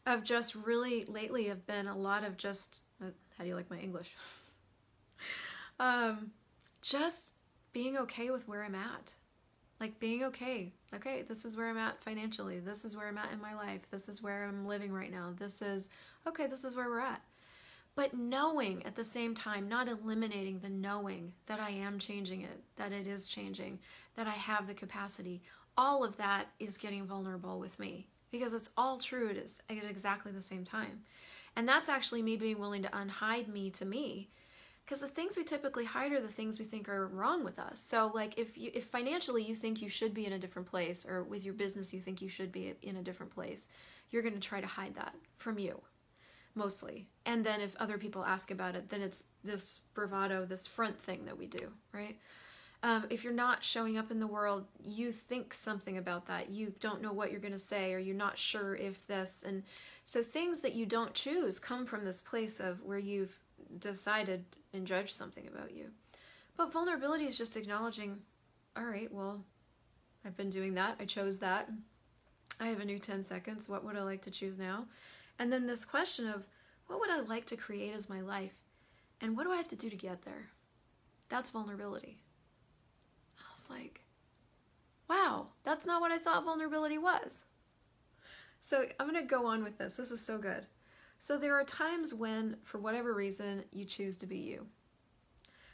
Of 0.05 0.23
just 0.23 0.55
really 0.55 1.05
lately 1.05 1.45
have 1.45 1.65
been 1.67 1.87
a 1.87 1.95
lot 1.95 2.23
of 2.23 2.35
just, 2.35 2.79
uh, 3.01 3.07
how 3.37 3.43
do 3.43 3.49
you 3.49 3.55
like 3.55 3.69
my 3.69 3.77
English? 3.77 4.15
um, 5.79 6.31
just 6.81 7.33
being 7.71 7.97
okay 7.97 8.31
with 8.31 8.47
where 8.47 8.63
I'm 8.63 8.73
at 8.73 9.13
like 9.81 9.99
being 9.99 10.23
okay. 10.25 10.71
Okay, 10.93 11.23
this 11.23 11.43
is 11.43 11.57
where 11.57 11.67
I'm 11.67 11.77
at 11.77 12.01
financially. 12.03 12.59
This 12.59 12.85
is 12.85 12.95
where 12.95 13.07
I'm 13.07 13.17
at 13.17 13.33
in 13.33 13.41
my 13.41 13.55
life. 13.55 13.81
This 13.89 14.07
is 14.07 14.21
where 14.21 14.45
I'm 14.45 14.67
living 14.67 14.93
right 14.93 15.11
now. 15.11 15.33
This 15.37 15.61
is, 15.61 15.89
okay, 16.27 16.45
this 16.45 16.63
is 16.63 16.75
where 16.75 16.87
we're 16.87 16.99
at. 16.99 17.21
But 17.95 18.13
knowing 18.13 18.85
at 18.85 18.95
the 18.95 19.03
same 19.03 19.35
time, 19.35 19.67
not 19.67 19.87
eliminating 19.89 20.59
the 20.59 20.69
knowing 20.69 21.33
that 21.47 21.59
I 21.59 21.71
am 21.71 21.99
changing 21.99 22.41
it, 22.41 22.63
that 22.77 22.91
it 22.93 23.05
is 23.05 23.27
changing, 23.27 23.79
that 24.15 24.27
I 24.27 24.31
have 24.31 24.65
the 24.67 24.73
capacity. 24.73 25.41
All 25.77 26.03
of 26.03 26.15
that 26.17 26.47
is 26.59 26.77
getting 26.77 27.05
vulnerable 27.05 27.59
with 27.59 27.79
me. 27.79 28.07
because 28.31 28.53
it's 28.53 28.71
all 28.77 28.97
true 28.97 29.27
it 29.27 29.37
is 29.37 29.61
at 29.69 29.83
exactly 29.83 30.31
the 30.31 30.41
same 30.41 30.63
time. 30.63 31.01
And 31.55 31.67
that's 31.67 31.89
actually 31.89 32.21
me 32.21 32.37
being 32.37 32.59
willing 32.59 32.83
to 32.83 32.89
unhide 32.89 33.47
me 33.47 33.69
to 33.71 33.85
me. 33.85 34.29
Because 34.85 35.01
the 35.01 35.07
things 35.07 35.37
we 35.37 35.43
typically 35.43 35.85
hide 35.85 36.11
are 36.11 36.21
the 36.21 36.27
things 36.27 36.57
we 36.57 36.65
think 36.65 36.89
are 36.89 37.07
wrong 37.07 37.43
with 37.43 37.59
us. 37.59 37.79
So, 37.79 38.11
like, 38.13 38.37
if 38.37 38.57
you, 38.57 38.71
if 38.73 38.85
financially 38.85 39.43
you 39.43 39.55
think 39.55 39.81
you 39.81 39.89
should 39.89 40.13
be 40.13 40.25
in 40.25 40.33
a 40.33 40.39
different 40.39 40.67
place, 40.67 41.05
or 41.07 41.23
with 41.23 41.45
your 41.45 41.53
business 41.53 41.93
you 41.93 42.01
think 42.01 42.21
you 42.21 42.27
should 42.29 42.51
be 42.51 42.73
in 42.81 42.95
a 42.97 43.03
different 43.03 43.33
place, 43.33 43.67
you're 44.09 44.23
going 44.23 44.33
to 44.33 44.39
try 44.39 44.59
to 44.59 44.67
hide 44.67 44.95
that 44.95 45.13
from 45.37 45.59
you, 45.59 45.79
mostly. 46.55 47.07
And 47.25 47.45
then 47.45 47.61
if 47.61 47.75
other 47.77 47.97
people 47.97 48.23
ask 48.23 48.51
about 48.51 48.75
it, 48.75 48.89
then 48.89 49.01
it's 49.01 49.23
this 49.43 49.81
bravado, 49.93 50.45
this 50.45 50.67
front 50.67 50.99
thing 50.99 51.25
that 51.25 51.37
we 51.37 51.47
do, 51.47 51.71
right? 51.93 52.17
Um, 52.83 53.05
if 53.11 53.23
you're 53.23 53.33
not 53.33 53.63
showing 53.63 53.97
up 53.97 54.09
in 54.09 54.19
the 54.19 54.27
world, 54.27 54.65
you 54.83 55.11
think 55.11 55.53
something 55.53 55.97
about 55.97 56.25
that. 56.27 56.49
You 56.49 56.73
don't 56.79 57.01
know 57.01 57.13
what 57.13 57.31
you're 57.31 57.39
going 57.39 57.51
to 57.51 57.59
say, 57.59 57.93
or 57.93 57.99
you're 57.99 58.15
not 58.15 58.39
sure 58.39 58.75
if 58.75 59.05
this. 59.05 59.43
And 59.47 59.63
so 60.03 60.23
things 60.23 60.61
that 60.61 60.73
you 60.73 60.87
don't 60.87 61.13
choose 61.13 61.59
come 61.59 61.85
from 61.85 62.03
this 62.03 62.21
place 62.21 62.59
of 62.59 62.81
where 62.83 62.97
you've 62.97 63.37
decided 63.77 64.45
and 64.73 64.87
judged 64.87 65.13
something 65.13 65.47
about 65.47 65.75
you. 65.75 65.85
But 66.57 66.73
vulnerability 66.73 67.25
is 67.25 67.37
just 67.37 67.55
acknowledging, 67.55 68.17
all 68.75 68.85
right, 68.85 69.11
well, 69.13 69.43
I've 70.25 70.37
been 70.37 70.49
doing 70.49 70.73
that. 70.73 70.95
I 70.99 71.05
chose 71.05 71.39
that. 71.39 71.69
I 72.59 72.67
have 72.67 72.79
a 72.79 72.85
new 72.85 72.99
10 72.99 73.23
seconds. 73.23 73.69
What 73.69 73.83
would 73.83 73.95
I 73.95 74.03
like 74.03 74.21
to 74.23 74.31
choose 74.31 74.57
now? 74.57 74.85
And 75.41 75.51
then 75.51 75.65
this 75.65 75.85
question 75.85 76.27
of, 76.27 76.45
what 76.85 76.99
would 76.99 77.09
I 77.09 77.21
like 77.21 77.47
to 77.47 77.57
create 77.57 77.95
as 77.95 78.07
my 78.07 78.21
life? 78.21 78.53
And 79.21 79.35
what 79.35 79.43
do 79.43 79.51
I 79.51 79.57
have 79.57 79.69
to 79.69 79.75
do 79.75 79.89
to 79.89 79.95
get 79.95 80.21
there? 80.21 80.49
That's 81.29 81.49
vulnerability 81.49 82.19
I 83.39 83.43
was 83.55 83.67
like, 83.67 84.01
wow, 85.09 85.47
that's 85.63 85.83
not 85.83 85.99
what 85.99 86.11
I 86.11 86.19
thought 86.19 86.45
vulnerability 86.45 86.99
was. 86.99 87.45
So 88.59 88.85
I'm 88.99 89.09
going 89.09 89.19
to 89.19 89.27
go 89.27 89.47
on 89.47 89.63
with 89.63 89.79
this. 89.79 89.97
This 89.97 90.11
is 90.11 90.23
so 90.23 90.37
good. 90.37 90.67
So 91.17 91.39
there 91.39 91.59
are 91.59 91.63
times 91.63 92.13
when, 92.13 92.57
for 92.63 92.77
whatever 92.77 93.11
reason, 93.11 93.63
you 93.71 93.85
choose 93.85 94.17
to 94.17 94.27
be 94.27 94.37
you. 94.37 94.67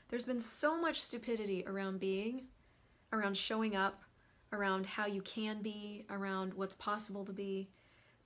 There's 0.08 0.24
been 0.24 0.40
so 0.40 0.80
much 0.80 1.02
stupidity 1.02 1.66
around 1.68 2.00
being, 2.00 2.44
around 3.12 3.36
showing 3.36 3.76
up, 3.76 4.02
around 4.54 4.86
how 4.86 5.08
you 5.08 5.22
can 5.24 5.62
be, 5.62 6.06
around 6.10 6.54
what's 6.54 6.76
possible 6.76 7.26
to 7.26 7.34
be. 7.34 7.68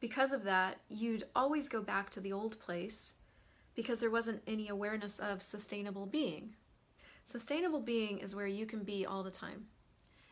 Because 0.01 0.33
of 0.33 0.43
that, 0.43 0.79
you'd 0.89 1.23
always 1.33 1.69
go 1.69 1.81
back 1.81 2.09
to 2.09 2.19
the 2.19 2.33
old 2.33 2.59
place 2.59 3.13
because 3.75 3.99
there 3.99 4.11
wasn't 4.11 4.43
any 4.45 4.67
awareness 4.67 5.19
of 5.19 5.41
sustainable 5.41 6.05
being, 6.05 6.55
Sustainable 7.23 7.79
being 7.79 8.17
is 8.19 8.35
where 8.35 8.47
you 8.47 8.65
can 8.65 8.83
be 8.83 9.05
all 9.05 9.23
the 9.23 9.31
time. 9.31 9.65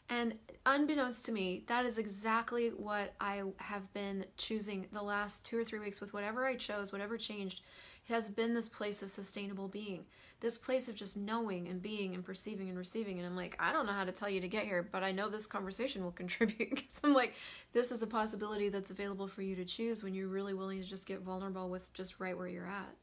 And 0.09 0.33
unbeknownst 0.65 1.25
to 1.25 1.31
me, 1.31 1.63
that 1.67 1.85
is 1.85 1.99
exactly 1.99 2.69
what 2.69 3.13
I 3.21 3.43
have 3.57 3.93
been 3.93 4.25
choosing 4.37 4.87
the 4.91 5.03
last 5.03 5.45
two 5.45 5.59
or 5.59 5.63
three 5.63 5.79
weeks 5.79 6.01
with 6.01 6.13
whatever 6.13 6.45
I 6.47 6.55
chose, 6.55 6.91
whatever 6.91 7.15
changed. 7.17 7.61
It 8.09 8.13
has 8.13 8.27
been 8.27 8.55
this 8.55 8.69
place 8.69 9.03
of 9.03 9.11
sustainable 9.11 9.67
being, 9.67 10.03
this 10.39 10.57
place 10.57 10.89
of 10.89 10.95
just 10.95 11.15
knowing 11.15 11.67
and 11.67 11.79
being 11.79 12.15
and 12.15 12.25
perceiving 12.25 12.67
and 12.67 12.77
receiving. 12.77 13.19
And 13.19 13.27
I'm 13.27 13.35
like, 13.35 13.55
I 13.59 13.71
don't 13.71 13.85
know 13.85 13.93
how 13.93 14.03
to 14.03 14.11
tell 14.11 14.29
you 14.29 14.41
to 14.41 14.47
get 14.47 14.63
here, 14.63 14.81
but 14.91 15.03
I 15.03 15.11
know 15.11 15.29
this 15.29 15.45
conversation 15.45 16.03
will 16.03 16.11
contribute 16.23 16.71
because 16.71 16.99
I'm 17.03 17.13
like, 17.13 17.35
this 17.71 17.91
is 17.91 18.01
a 18.01 18.07
possibility 18.07 18.69
that's 18.69 18.89
available 18.89 19.27
for 19.27 19.43
you 19.43 19.55
to 19.55 19.63
choose 19.63 20.03
when 20.03 20.15
you're 20.15 20.27
really 20.27 20.55
willing 20.55 20.81
to 20.81 20.87
just 20.87 21.05
get 21.05 21.21
vulnerable 21.21 21.69
with 21.69 21.93
just 21.93 22.19
right 22.19 22.35
where 22.35 22.47
you're 22.47 22.65
at. 22.65 22.95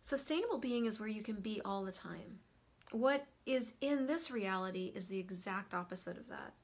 Sustainable 0.00 0.58
being 0.58 0.86
is 0.86 0.98
where 0.98 1.08
you 1.08 1.22
can 1.22 1.36
be 1.36 1.60
all 1.62 1.84
the 1.84 1.92
time. 1.92 2.38
What 2.90 3.26
is 3.44 3.74
in 3.82 4.06
this 4.06 4.30
reality 4.30 4.92
is 4.94 5.08
the 5.08 5.18
exact 5.18 5.74
opposite 5.74 6.16
of 6.16 6.28
that. 6.28 6.54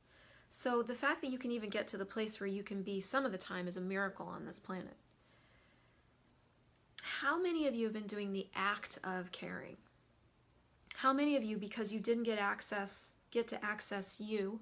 So 0.49 0.83
the 0.83 0.95
fact 0.95 1.21
that 1.21 1.31
you 1.31 1.39
can 1.39 1.51
even 1.51 1.69
get 1.69 1.87
to 1.89 1.99
the 1.99 2.07
place 2.07 2.41
where 2.41 2.49
you 2.49 2.63
can 2.63 2.83
be 2.83 3.01
some 3.01 3.27
of 3.27 3.33
the 3.33 3.39
time 3.39 3.69
is 3.69 3.77
a 3.77 3.81
miracle 3.83 4.27
on 4.27 4.47
this 4.47 4.59
planet. 4.59 4.97
How 7.21 7.37
many 7.37 7.67
of 7.67 7.75
you 7.75 7.83
have 7.87 7.93
been 7.93 8.07
doing 8.07 8.33
the 8.33 8.47
act 8.55 9.01
of 9.03 9.33
caring? 9.33 9.77
How 10.95 11.13
many 11.13 11.35
of 11.35 11.43
you, 11.43 11.59
because 11.59 11.93
you 11.93 11.99
didn't 11.99 12.23
get 12.23 12.39
access, 12.39 13.11
get 13.33 13.49
to 13.49 13.65
access 13.65 14.21
you, 14.21 14.61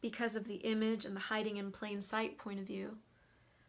because 0.00 0.34
of 0.34 0.48
the 0.48 0.56
image 0.56 1.04
and 1.04 1.14
the 1.14 1.20
hiding 1.20 1.58
in 1.58 1.70
plain 1.70 2.02
sight 2.02 2.38
point 2.38 2.58
of 2.58 2.66
view, 2.66 2.96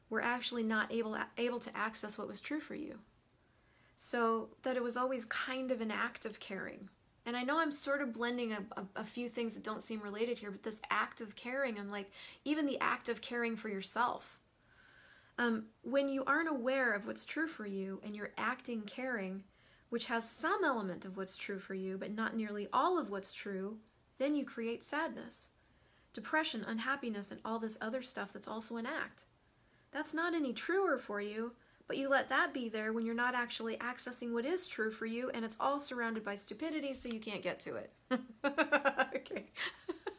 were 0.09 0.23
actually 0.23 0.63
not 0.63 0.91
able, 0.91 1.15
able 1.37 1.59
to 1.59 1.77
access 1.77 2.17
what 2.17 2.27
was 2.27 2.41
true 2.41 2.59
for 2.59 2.73
you? 2.73 2.97
So 3.97 4.49
that 4.63 4.77
it 4.77 4.81
was 4.81 4.97
always 4.97 5.25
kind 5.25 5.71
of 5.71 5.79
an 5.81 5.91
act 5.91 6.25
of 6.25 6.39
caring. 6.39 6.89
And 7.27 7.37
I 7.37 7.43
know 7.43 7.59
I'm 7.59 7.71
sort 7.71 8.01
of 8.01 8.13
blending 8.13 8.51
a, 8.53 8.63
a, 8.77 9.01
a, 9.01 9.03
few 9.03 9.29
things 9.29 9.53
that 9.53 9.63
don't 9.63 9.83
seem 9.83 10.01
related 10.01 10.39
here, 10.39 10.49
but 10.49 10.63
this 10.63 10.81
act 10.89 11.21
of 11.21 11.35
caring, 11.35 11.77
I'm 11.77 11.91
like, 11.91 12.09
even 12.45 12.65
the 12.65 12.79
act 12.79 13.09
of 13.09 13.21
caring 13.21 13.55
for 13.55 13.69
yourself. 13.69 14.39
Um, 15.37 15.65
when 15.83 16.09
you 16.09 16.23
aren't 16.25 16.49
aware 16.49 16.93
of 16.93 17.05
what's 17.05 17.25
true 17.25 17.47
for 17.47 17.65
you 17.67 18.01
and 18.03 18.15
you're 18.15 18.31
acting 18.37 18.81
caring, 18.81 19.43
which 19.89 20.05
has 20.05 20.29
some 20.29 20.63
element 20.63 21.05
of 21.05 21.15
what's 21.15 21.37
true 21.37 21.59
for 21.59 21.73
you, 21.75 21.97
but 21.97 22.13
not 22.13 22.35
nearly 22.35 22.67
all 22.73 22.97
of 22.97 23.09
what's 23.09 23.33
true, 23.33 23.77
then 24.17 24.35
you 24.35 24.43
create 24.43 24.83
sadness, 24.83 25.49
depression, 26.11 26.65
unhappiness, 26.67 27.31
and 27.31 27.39
all 27.45 27.59
this 27.59 27.77
other 27.79 28.01
stuff 28.01 28.33
that's 28.33 28.47
also 28.47 28.77
an 28.77 28.87
act. 28.87 29.25
That's 29.91 30.13
not 30.13 30.33
any 30.33 30.53
truer 30.53 30.97
for 30.97 31.21
you 31.21 31.51
but 31.87 31.97
you 31.97 32.09
let 32.09 32.29
that 32.29 32.53
be 32.53 32.67
there 32.69 32.91
when 32.91 33.05
you're 33.05 33.15
not 33.15 33.33
actually 33.33 33.77
accessing 33.77 34.33
what 34.33 34.45
is 34.45 34.67
true 34.67 34.91
for 34.91 35.05
you 35.05 35.29
and 35.29 35.45
it's 35.45 35.57
all 35.59 35.79
surrounded 35.79 36.23
by 36.23 36.35
stupidity 36.35 36.93
so 36.93 37.09
you 37.09 37.19
can't 37.19 37.41
get 37.41 37.59
to 37.61 37.75
it. 37.77 37.91
okay. 39.15 39.45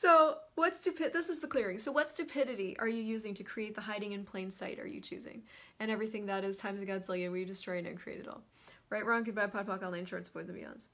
so, 0.00 0.36
what 0.54 0.76
stupid 0.76 1.12
this 1.12 1.28
is 1.28 1.40
the 1.40 1.48
clearing. 1.48 1.80
So, 1.80 1.90
what 1.90 2.08
stupidity 2.08 2.78
are 2.78 2.86
you 2.86 3.02
using 3.02 3.34
to 3.34 3.42
create 3.42 3.74
the 3.74 3.80
hiding 3.80 4.12
in 4.12 4.22
plain 4.22 4.48
sight 4.48 4.78
are 4.78 4.86
you 4.86 5.00
choosing? 5.00 5.42
And 5.80 5.90
everything 5.90 6.26
that 6.26 6.44
is 6.44 6.56
times 6.56 6.80
of 6.80 6.86
God's 6.86 7.08
we 7.08 7.44
destroy 7.44 7.78
and 7.78 7.98
create 7.98 8.20
it 8.20 8.28
all. 8.28 8.42
Right, 8.90 9.04
wrong, 9.04 9.24
good, 9.24 9.34
bad, 9.34 9.50
pod, 9.50 9.68
all 9.82 9.90
nine 9.90 10.06
shorts, 10.06 10.28
boys, 10.28 10.48
and 10.48 10.56
beyonds. 10.56 10.86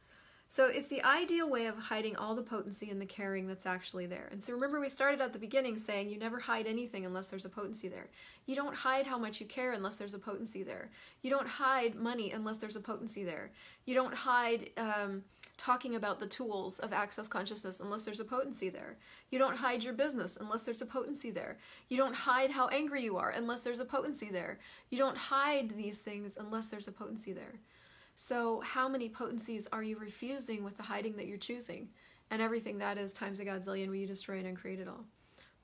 So 0.48 0.68
it's 0.68 0.88
the 0.88 1.02
ideal 1.02 1.50
way 1.50 1.66
of 1.66 1.76
hiding 1.76 2.16
all 2.16 2.34
the 2.34 2.42
potency 2.42 2.88
and 2.88 2.98
the 2.98 3.04
caring 3.04 3.46
that's 3.46 3.66
actually 3.66 4.06
there. 4.06 4.28
And 4.32 4.42
so 4.42 4.54
remember, 4.54 4.80
we 4.80 4.88
started 4.88 5.20
at 5.20 5.34
the 5.34 5.38
beginning 5.38 5.76
saying 5.76 6.08
you 6.08 6.18
never 6.18 6.38
hide 6.38 6.66
anything 6.66 7.04
unless 7.04 7.26
there's 7.26 7.44
a 7.44 7.50
potency 7.50 7.88
there. 7.88 8.08
You 8.46 8.56
don't 8.56 8.74
hide 8.74 9.06
how 9.06 9.18
much 9.18 9.38
you 9.38 9.46
care 9.46 9.72
unless 9.72 9.96
there's 9.96 10.14
a 10.14 10.18
potency 10.18 10.62
there. 10.62 10.90
You 11.20 11.30
don't 11.30 11.48
hide 11.48 11.94
money 11.94 12.30
unless 12.30 12.56
there's 12.58 12.76
a 12.76 12.80
potency 12.80 13.24
there. 13.24 13.50
You 13.84 13.94
don't 13.94 14.14
hide 14.14 14.70
um, 14.78 15.24
talking 15.56 15.94
about 15.94 16.18
the 16.18 16.26
tools 16.26 16.78
of 16.80 16.92
access 16.92 17.28
consciousness 17.28 17.80
unless 17.80 18.04
there's 18.04 18.20
a 18.20 18.24
potency 18.24 18.68
there. 18.68 18.96
You 19.30 19.38
don't 19.38 19.56
hide 19.56 19.84
your 19.84 19.94
business 19.94 20.36
unless 20.40 20.64
there's 20.64 20.82
a 20.82 20.86
potency 20.86 21.30
there. 21.30 21.58
You 21.88 21.96
don't 21.96 22.14
hide 22.14 22.50
how 22.50 22.68
angry 22.68 23.02
you 23.02 23.16
are 23.16 23.30
unless 23.30 23.62
there's 23.62 23.80
a 23.80 23.84
potency 23.84 24.30
there. 24.30 24.58
You 24.90 24.98
don't 24.98 25.16
hide 25.16 25.70
these 25.76 25.98
things 25.98 26.36
unless 26.38 26.68
there's 26.68 26.88
a 26.88 26.92
potency 26.92 27.32
there. 27.32 27.60
So, 28.16 28.60
how 28.60 28.88
many 28.88 29.08
potencies 29.08 29.66
are 29.72 29.82
you 29.82 29.98
refusing 29.98 30.62
with 30.62 30.76
the 30.76 30.84
hiding 30.84 31.16
that 31.16 31.26
you're 31.26 31.36
choosing? 31.36 31.88
And 32.30 32.40
everything 32.40 32.78
that 32.78 32.96
is 32.96 33.12
times 33.12 33.40
a 33.40 33.44
godzillion, 33.44 33.88
will 33.88 33.96
you 33.96 34.06
destroy 34.06 34.38
and 34.38 34.56
create 34.56 34.80
it 34.80 34.88
all? 34.88 35.04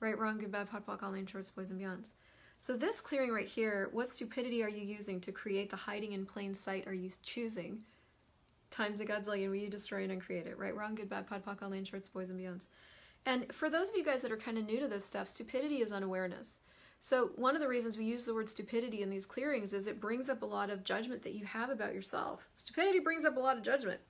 Right, 0.01 0.19
wrong, 0.19 0.39
good, 0.39 0.51
bad, 0.51 0.71
pot, 0.71 0.87
POC, 0.87 1.03
all 1.03 1.13
nine 1.13 1.27
shorts, 1.27 1.51
boys, 1.51 1.71
and 1.71 1.81
beyonds. 1.81 2.11
So, 2.59 2.77
this 2.77 3.01
clearing 3.01 3.33
right 3.33 3.47
here, 3.47 3.89
what 3.93 4.09
stupidity 4.09 4.63
are 4.63 4.69
you 4.69 4.85
using 4.85 5.21
to 5.21 5.33
create 5.33 5.71
the 5.71 5.77
hiding 5.77 6.13
in 6.13 6.27
plain 6.27 6.55
sight 6.55 6.87
are 6.87 6.95
you 6.95 7.11
choosing? 7.23 7.83
Times 8.71 9.01
a 9.01 9.05
godzillion, 9.05 9.49
will 9.49 9.57
you 9.57 9.69
destroy 9.69 10.05
and 10.05 10.21
create 10.21 10.47
it? 10.47 10.59
Right, 10.59 10.75
wrong, 10.75 10.95
good, 10.95 11.09
bad, 11.09 11.27
pot, 11.27 11.45
POC, 11.45 11.63
all 11.63 11.85
shorts, 11.85 12.09
boys, 12.09 12.31
and 12.31 12.39
beyonds. 12.39 12.67
And 13.27 13.53
for 13.53 13.69
those 13.69 13.89
of 13.89 13.97
you 13.97 14.05
guys 14.05 14.23
that 14.23 14.33
are 14.33 14.37
kind 14.37 14.59
of 14.59 14.65
new 14.65 14.81
to 14.81 14.89
this 14.89 15.05
stuff, 15.05 15.29
stupidity 15.29 15.83
is 15.83 15.93
unawareness. 15.93 16.59
So, 17.03 17.31
one 17.37 17.55
of 17.55 17.63
the 17.63 17.69
reasons 17.69 17.97
we 17.97 18.05
use 18.05 18.25
the 18.25 18.35
word 18.35 18.49
stupidity 18.49 19.03
in 19.03 19.09
these 19.09 19.25
clearings 19.25 19.73
is 19.73 19.87
it 19.87 20.01
brings 20.01 20.29
up 20.29 20.43
a 20.43 20.47
lot 20.47 20.69
of 20.69 20.85
judgment 20.85 21.23
that 21.23 21.35
you 21.35 21.47
have 21.47 21.71
about 21.71 21.95
yourself. 21.95 22.49
Stupidity 22.57 22.99
brings 22.99 23.25
up 23.25 23.37
a 23.37 23.41
lot 23.41 23.57
of 23.57 23.63
judgment. 23.63 24.01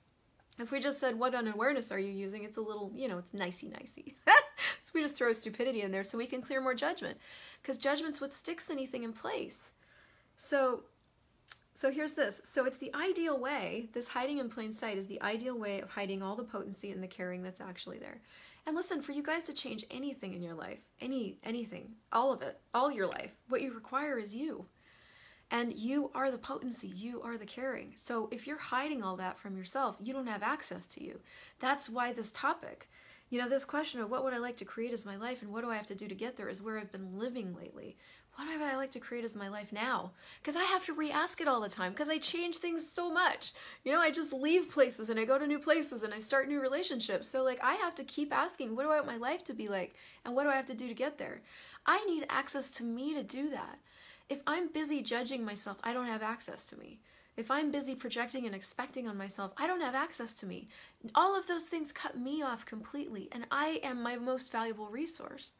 If 0.58 0.72
we 0.72 0.80
just 0.80 0.98
said, 0.98 1.16
What 1.16 1.34
unawareness 1.34 1.92
are 1.92 2.00
you 2.00 2.10
using? 2.10 2.42
It's 2.42 2.58
a 2.58 2.62
little, 2.62 2.90
you 2.94 3.06
know, 3.06 3.18
it's 3.18 3.32
nicey 3.32 3.68
nicey. 3.68 4.16
so, 4.26 4.90
we 4.92 5.00
just 5.02 5.16
throw 5.16 5.32
stupidity 5.32 5.82
in 5.82 5.92
there 5.92 6.02
so 6.02 6.18
we 6.18 6.26
can 6.26 6.42
clear 6.42 6.60
more 6.60 6.74
judgment. 6.74 7.16
Because 7.62 7.78
judgment's 7.78 8.20
what 8.20 8.32
sticks 8.32 8.70
anything 8.70 9.04
in 9.04 9.12
place. 9.12 9.72
So, 10.36 10.82
so 11.80 11.90
here's 11.90 12.12
this. 12.12 12.42
So 12.44 12.66
it's 12.66 12.76
the 12.76 12.94
ideal 12.94 13.40
way, 13.40 13.88
this 13.94 14.06
hiding 14.06 14.36
in 14.36 14.50
plain 14.50 14.70
sight 14.70 14.98
is 14.98 15.06
the 15.06 15.22
ideal 15.22 15.58
way 15.58 15.80
of 15.80 15.88
hiding 15.88 16.20
all 16.20 16.36
the 16.36 16.44
potency 16.44 16.92
and 16.92 17.02
the 17.02 17.08
caring 17.08 17.42
that's 17.42 17.62
actually 17.62 17.96
there. 17.96 18.20
And 18.66 18.76
listen, 18.76 19.00
for 19.00 19.12
you 19.12 19.22
guys 19.22 19.44
to 19.44 19.54
change 19.54 19.86
anything 19.90 20.34
in 20.34 20.42
your 20.42 20.52
life, 20.52 20.84
any 21.00 21.38
anything, 21.42 21.92
all 22.12 22.34
of 22.34 22.42
it, 22.42 22.60
all 22.74 22.92
your 22.92 23.06
life, 23.06 23.30
what 23.48 23.62
you 23.62 23.72
require 23.72 24.18
is 24.18 24.34
you. 24.34 24.66
And 25.50 25.72
you 25.72 26.10
are 26.14 26.30
the 26.30 26.36
potency, 26.36 26.88
you 26.88 27.22
are 27.22 27.38
the 27.38 27.46
caring. 27.46 27.94
So 27.96 28.28
if 28.30 28.46
you're 28.46 28.58
hiding 28.58 29.02
all 29.02 29.16
that 29.16 29.38
from 29.38 29.56
yourself, 29.56 29.96
you 30.02 30.12
don't 30.12 30.26
have 30.26 30.42
access 30.42 30.86
to 30.88 31.02
you. 31.02 31.18
That's 31.60 31.88
why 31.88 32.12
this 32.12 32.30
topic, 32.30 32.90
you 33.30 33.40
know, 33.40 33.48
this 33.48 33.64
question 33.64 34.02
of 34.02 34.10
what 34.10 34.22
would 34.22 34.34
I 34.34 34.38
like 34.38 34.58
to 34.58 34.66
create 34.66 34.92
as 34.92 35.06
my 35.06 35.16
life 35.16 35.40
and 35.40 35.50
what 35.50 35.62
do 35.62 35.70
I 35.70 35.76
have 35.76 35.86
to 35.86 35.94
do 35.94 36.08
to 36.08 36.14
get 36.14 36.36
there 36.36 36.50
is 36.50 36.60
where 36.60 36.78
I've 36.78 36.92
been 36.92 37.18
living 37.18 37.56
lately 37.56 37.96
what 38.46 38.58
would 38.58 38.68
I 38.68 38.76
like 38.76 38.90
to 38.92 39.00
create 39.00 39.24
as 39.24 39.36
my 39.36 39.48
life 39.48 39.72
now? 39.72 40.12
Because 40.40 40.56
I 40.56 40.64
have 40.64 40.84
to 40.86 40.92
re-ask 40.92 41.40
it 41.40 41.48
all 41.48 41.60
the 41.60 41.68
time 41.68 41.92
because 41.92 42.08
I 42.08 42.18
change 42.18 42.56
things 42.56 42.88
so 42.88 43.12
much. 43.12 43.52
You 43.84 43.92
know, 43.92 44.00
I 44.00 44.10
just 44.10 44.32
leave 44.32 44.70
places 44.70 45.10
and 45.10 45.20
I 45.20 45.24
go 45.24 45.38
to 45.38 45.46
new 45.46 45.58
places 45.58 46.02
and 46.02 46.14
I 46.14 46.18
start 46.18 46.48
new 46.48 46.60
relationships. 46.60 47.28
So 47.28 47.42
like 47.42 47.62
I 47.62 47.74
have 47.74 47.94
to 47.96 48.04
keep 48.04 48.32
asking, 48.32 48.74
what 48.74 48.84
do 48.84 48.90
I 48.90 48.96
want 48.96 49.06
my 49.06 49.16
life 49.16 49.44
to 49.44 49.54
be 49.54 49.68
like? 49.68 49.94
And 50.24 50.34
what 50.34 50.44
do 50.44 50.48
I 50.48 50.56
have 50.56 50.66
to 50.66 50.74
do 50.74 50.88
to 50.88 50.94
get 50.94 51.18
there? 51.18 51.42
I 51.86 52.04
need 52.06 52.26
access 52.28 52.70
to 52.72 52.84
me 52.84 53.14
to 53.14 53.22
do 53.22 53.50
that. 53.50 53.78
If 54.28 54.40
I'm 54.46 54.72
busy 54.72 55.02
judging 55.02 55.44
myself, 55.44 55.78
I 55.82 55.92
don't 55.92 56.06
have 56.06 56.22
access 56.22 56.64
to 56.66 56.78
me. 56.78 56.98
If 57.36 57.50
I'm 57.50 57.70
busy 57.70 57.94
projecting 57.94 58.46
and 58.46 58.54
expecting 58.54 59.08
on 59.08 59.16
myself, 59.16 59.52
I 59.56 59.66
don't 59.66 59.80
have 59.80 59.94
access 59.94 60.34
to 60.36 60.46
me. 60.46 60.68
All 61.14 61.38
of 61.38 61.46
those 61.46 61.64
things 61.64 61.92
cut 61.92 62.18
me 62.18 62.42
off 62.42 62.66
completely, 62.66 63.28
and 63.32 63.46
I 63.50 63.80
am 63.82 64.02
my 64.02 64.16
most 64.16 64.52
valuable 64.52 64.88
resource. 64.88 65.54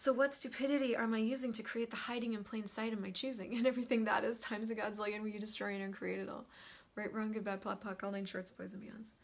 So, 0.00 0.12
what 0.12 0.32
stupidity 0.32 0.94
am 0.94 1.12
I 1.12 1.18
using 1.18 1.52
to 1.54 1.62
create 1.64 1.90
the 1.90 1.96
hiding 1.96 2.34
in 2.34 2.44
plain 2.44 2.68
sight 2.68 2.92
of 2.92 3.00
my 3.00 3.10
choosing? 3.10 3.56
And 3.56 3.66
everything 3.66 4.04
that 4.04 4.22
is 4.22 4.38
times 4.38 4.70
a 4.70 4.76
godzillion 4.76 5.22
will 5.22 5.28
you 5.28 5.40
destroy 5.40 5.74
and 5.74 5.92
create 5.92 6.20
it 6.20 6.28
all. 6.28 6.44
Right, 6.94 7.12
wrong, 7.12 7.32
good, 7.32 7.42
bad, 7.42 7.60
plot, 7.60 7.80
puck, 7.80 8.04
all 8.04 8.12
nine 8.12 8.24
shorts, 8.24 8.52
boys, 8.52 8.74
and 8.74 8.80
beyonds. 8.80 9.14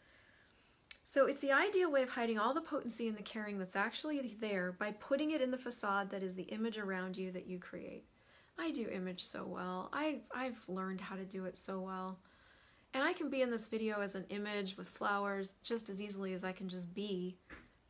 So, 1.05 1.27
it's 1.27 1.39
the 1.39 1.53
ideal 1.53 1.89
way 1.89 2.03
of 2.03 2.09
hiding 2.09 2.37
all 2.37 2.53
the 2.53 2.59
potency 2.59 3.07
and 3.07 3.17
the 3.17 3.23
caring 3.23 3.57
that's 3.57 3.77
actually 3.77 4.35
there 4.41 4.73
by 4.73 4.91
putting 4.91 5.31
it 5.31 5.41
in 5.41 5.49
the 5.49 5.57
facade 5.57 6.09
that 6.09 6.23
is 6.23 6.35
the 6.35 6.43
image 6.43 6.77
around 6.77 7.15
you 7.15 7.31
that 7.31 7.47
you 7.47 7.57
create. 7.57 8.03
I 8.59 8.71
do 8.71 8.89
image 8.89 9.23
so 9.23 9.45
well. 9.45 9.89
I, 9.93 10.19
I've 10.35 10.61
learned 10.67 10.99
how 10.99 11.15
to 11.15 11.23
do 11.23 11.45
it 11.45 11.55
so 11.55 11.79
well. 11.79 12.19
And 12.93 13.01
I 13.01 13.13
can 13.13 13.29
be 13.29 13.41
in 13.41 13.49
this 13.49 13.69
video 13.69 14.01
as 14.01 14.15
an 14.15 14.25
image 14.27 14.75
with 14.75 14.89
flowers 14.89 15.53
just 15.63 15.89
as 15.89 16.01
easily 16.01 16.33
as 16.33 16.43
I 16.43 16.51
can 16.51 16.67
just 16.67 16.93
be 16.93 17.37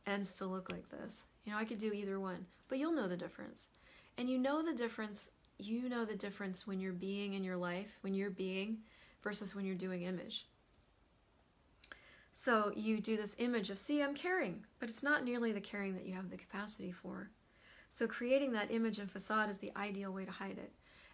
and 0.06 0.24
still 0.24 0.50
look 0.50 0.70
like 0.70 0.88
this. 0.88 1.24
You 1.42 1.50
know, 1.50 1.58
I 1.58 1.64
could 1.64 1.78
do 1.78 1.92
either 1.92 2.20
one 2.20 2.46
but 2.68 2.78
you'll 2.78 2.92
know 2.92 3.08
the 3.08 3.16
difference. 3.16 3.68
And 4.18 4.28
you 4.28 4.38
know 4.38 4.64
the 4.64 4.72
difference, 4.72 5.30
you 5.58 5.88
know 5.88 6.04
the 6.04 6.14
difference 6.14 6.66
when 6.66 6.80
you're 6.80 6.92
being 6.92 7.34
in 7.34 7.44
your 7.44 7.56
life, 7.56 7.98
when 8.00 8.14
you're 8.14 8.30
being 8.30 8.78
versus 9.22 9.54
when 9.54 9.64
you're 9.64 9.74
doing 9.74 10.02
image. 10.02 10.46
So 12.32 12.72
you 12.76 13.00
do 13.00 13.16
this 13.16 13.34
image 13.38 13.70
of, 13.70 13.78
see, 13.78 14.02
I'm 14.02 14.14
caring, 14.14 14.64
but 14.78 14.90
it's 14.90 15.02
not 15.02 15.24
nearly 15.24 15.52
the 15.52 15.60
caring 15.60 15.94
that 15.94 16.06
you 16.06 16.14
have 16.14 16.30
the 16.30 16.36
capacity 16.36 16.92
for. 16.92 17.30
So 17.88 18.06
creating 18.06 18.52
that 18.52 18.70
image 18.70 18.98
and 18.98 19.10
facade 19.10 19.48
is 19.48 19.58
the 19.58 19.72
ideal 19.76 20.12
way 20.12 20.24
to 20.24 20.30
hide 20.30 20.58
it. 20.58 20.72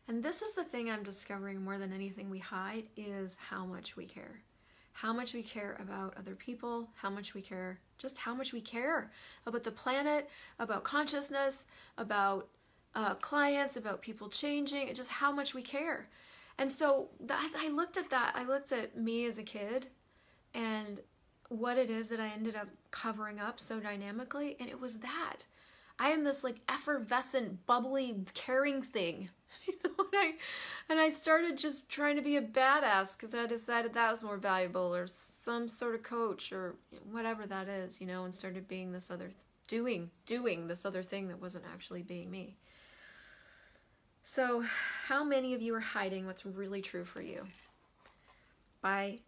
And 0.08 0.22
this 0.22 0.42
is 0.42 0.52
the 0.54 0.64
thing 0.64 0.90
I'm 0.90 1.04
discovering 1.04 1.62
more 1.62 1.78
than 1.78 1.92
anything 1.92 2.28
we 2.28 2.40
hide 2.40 2.88
is 2.96 3.36
how 3.48 3.64
much 3.64 3.96
we 3.96 4.04
care 4.04 4.42
how 4.92 5.12
much 5.12 5.34
we 5.34 5.42
care 5.42 5.76
about 5.80 6.14
other 6.18 6.34
people, 6.34 6.88
how 6.94 7.10
much 7.10 7.34
we 7.34 7.40
care, 7.40 7.78
just 7.98 8.18
how 8.18 8.34
much 8.34 8.52
we 8.52 8.60
care 8.60 9.10
about 9.46 9.62
the 9.62 9.70
planet, 9.70 10.28
about 10.58 10.84
consciousness, 10.84 11.66
about 11.96 12.48
uh, 12.94 13.14
clients, 13.14 13.76
about 13.76 14.02
people 14.02 14.28
changing, 14.28 14.92
just 14.94 15.08
how 15.08 15.32
much 15.32 15.54
we 15.54 15.62
care. 15.62 16.08
And 16.58 16.70
so 16.70 17.08
that, 17.20 17.50
I 17.56 17.68
looked 17.68 17.96
at 17.96 18.10
that, 18.10 18.34
I 18.36 18.44
looked 18.44 18.72
at 18.72 18.96
me 18.96 19.24
as 19.26 19.38
a 19.38 19.42
kid 19.42 19.88
and 20.54 21.00
what 21.48 21.78
it 21.78 21.90
is 21.90 22.08
that 22.08 22.20
I 22.20 22.28
ended 22.28 22.56
up 22.56 22.68
covering 22.90 23.38
up 23.38 23.60
so 23.60 23.80
dynamically, 23.80 24.56
and 24.60 24.68
it 24.68 24.80
was 24.80 24.98
that. 24.98 25.46
I 25.98 26.10
am 26.10 26.24
this 26.24 26.42
like 26.42 26.56
effervescent, 26.68 27.66
bubbly, 27.66 28.24
caring 28.34 28.82
thing 28.82 29.28
you 29.66 29.74
know, 29.84 29.90
and 29.98 30.08
I, 30.14 30.32
and 30.88 31.00
I 31.00 31.10
started 31.10 31.58
just 31.58 31.88
trying 31.88 32.16
to 32.16 32.22
be 32.22 32.36
a 32.36 32.42
badass 32.42 33.16
because 33.16 33.34
I 33.34 33.46
decided 33.46 33.94
that 33.94 34.10
was 34.10 34.22
more 34.22 34.36
valuable, 34.36 34.94
or 34.94 35.06
some 35.06 35.68
sort 35.68 35.94
of 35.94 36.02
coach, 36.02 36.52
or 36.52 36.76
whatever 37.10 37.46
that 37.46 37.68
is, 37.68 38.00
you 38.00 38.06
know, 38.06 38.24
and 38.24 38.34
started 38.34 38.68
being 38.68 38.92
this 38.92 39.10
other, 39.10 39.26
th- 39.26 39.36
doing, 39.68 40.10
doing 40.26 40.66
this 40.66 40.84
other 40.84 41.02
thing 41.02 41.28
that 41.28 41.40
wasn't 41.40 41.64
actually 41.72 42.02
being 42.02 42.30
me. 42.30 42.56
So, 44.22 44.64
how 45.06 45.24
many 45.24 45.54
of 45.54 45.62
you 45.62 45.74
are 45.74 45.80
hiding 45.80 46.26
what's 46.26 46.46
really 46.46 46.80
true 46.80 47.04
for 47.04 47.20
you? 47.20 47.44
By 48.80 49.20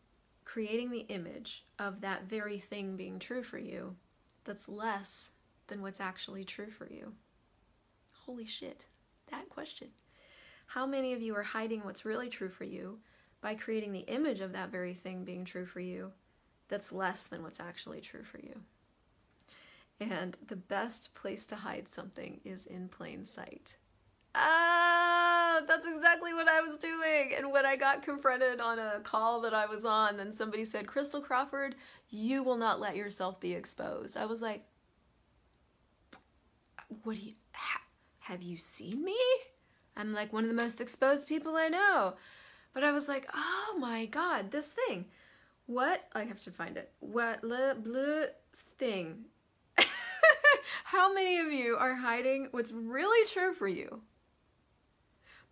creating 0.44 0.90
the 0.90 1.06
image 1.08 1.64
of 1.78 2.00
that 2.02 2.24
very 2.28 2.58
thing 2.58 2.96
being 2.96 3.18
true 3.18 3.42
for 3.42 3.58
you 3.58 3.96
that's 4.44 4.68
less 4.68 5.30
than 5.66 5.82
what's 5.82 6.00
actually 6.00 6.44
true 6.44 6.70
for 6.70 6.86
you. 6.90 7.12
Holy 8.26 8.46
shit, 8.46 8.86
that 9.30 9.48
question. 9.48 9.88
How 10.66 10.86
many 10.86 11.12
of 11.12 11.22
you 11.22 11.34
are 11.36 11.42
hiding 11.42 11.84
what's 11.84 12.04
really 12.04 12.28
true 12.28 12.48
for 12.48 12.64
you 12.64 12.98
by 13.40 13.54
creating 13.54 13.92
the 13.92 14.00
image 14.00 14.40
of 14.40 14.52
that 14.52 14.70
very 14.70 14.94
thing 14.94 15.24
being 15.24 15.44
true 15.44 15.66
for 15.66 15.80
you 15.80 16.12
that's 16.68 16.92
less 16.92 17.24
than 17.24 17.42
what's 17.42 17.60
actually 17.60 18.00
true 18.00 18.24
for 18.24 18.38
you? 18.38 18.60
And 20.00 20.36
the 20.48 20.56
best 20.56 21.14
place 21.14 21.46
to 21.46 21.56
hide 21.56 21.88
something 21.88 22.40
is 22.44 22.66
in 22.66 22.88
plain 22.88 23.24
sight. 23.24 23.76
Ah, 24.34 25.60
that's 25.68 25.86
exactly 25.86 26.34
what 26.34 26.48
I 26.48 26.60
was 26.60 26.76
doing. 26.76 27.32
And 27.36 27.52
when 27.52 27.64
I 27.64 27.76
got 27.76 28.02
confronted 28.02 28.58
on 28.58 28.80
a 28.80 29.00
call 29.04 29.40
that 29.42 29.54
I 29.54 29.66
was 29.66 29.84
on, 29.84 30.16
then 30.16 30.32
somebody 30.32 30.64
said, 30.64 30.88
Christel 30.88 31.22
Crawford, 31.22 31.76
you 32.10 32.42
will 32.42 32.56
not 32.56 32.80
let 32.80 32.96
yourself 32.96 33.38
be 33.38 33.52
exposed. 33.52 34.16
I 34.16 34.26
was 34.26 34.42
like, 34.42 34.64
what 37.02 37.16
do 37.16 37.22
you, 37.22 37.32
ha, 37.52 37.80
have 38.20 38.42
you 38.42 38.56
seen 38.56 39.04
me? 39.04 39.18
I'm 39.96 40.12
like 40.12 40.32
one 40.32 40.44
of 40.44 40.48
the 40.48 40.62
most 40.62 40.80
exposed 40.80 41.28
people 41.28 41.56
I 41.56 41.68
know. 41.68 42.14
But 42.72 42.84
I 42.84 42.92
was 42.92 43.08
like, 43.08 43.28
oh 43.32 43.76
my 43.78 44.06
god, 44.06 44.50
this 44.50 44.72
thing. 44.72 45.06
What? 45.66 46.04
I 46.12 46.24
have 46.24 46.40
to 46.40 46.50
find 46.50 46.76
it. 46.76 46.92
What 47.00 47.44
le 47.44 47.74
blue 47.74 48.26
thing? 48.52 49.26
How 50.84 51.12
many 51.12 51.38
of 51.38 51.52
you 51.52 51.76
are 51.76 51.94
hiding 51.94 52.48
what's 52.50 52.72
really 52.72 53.26
true 53.28 53.54
for 53.54 53.68
you? 53.68 54.02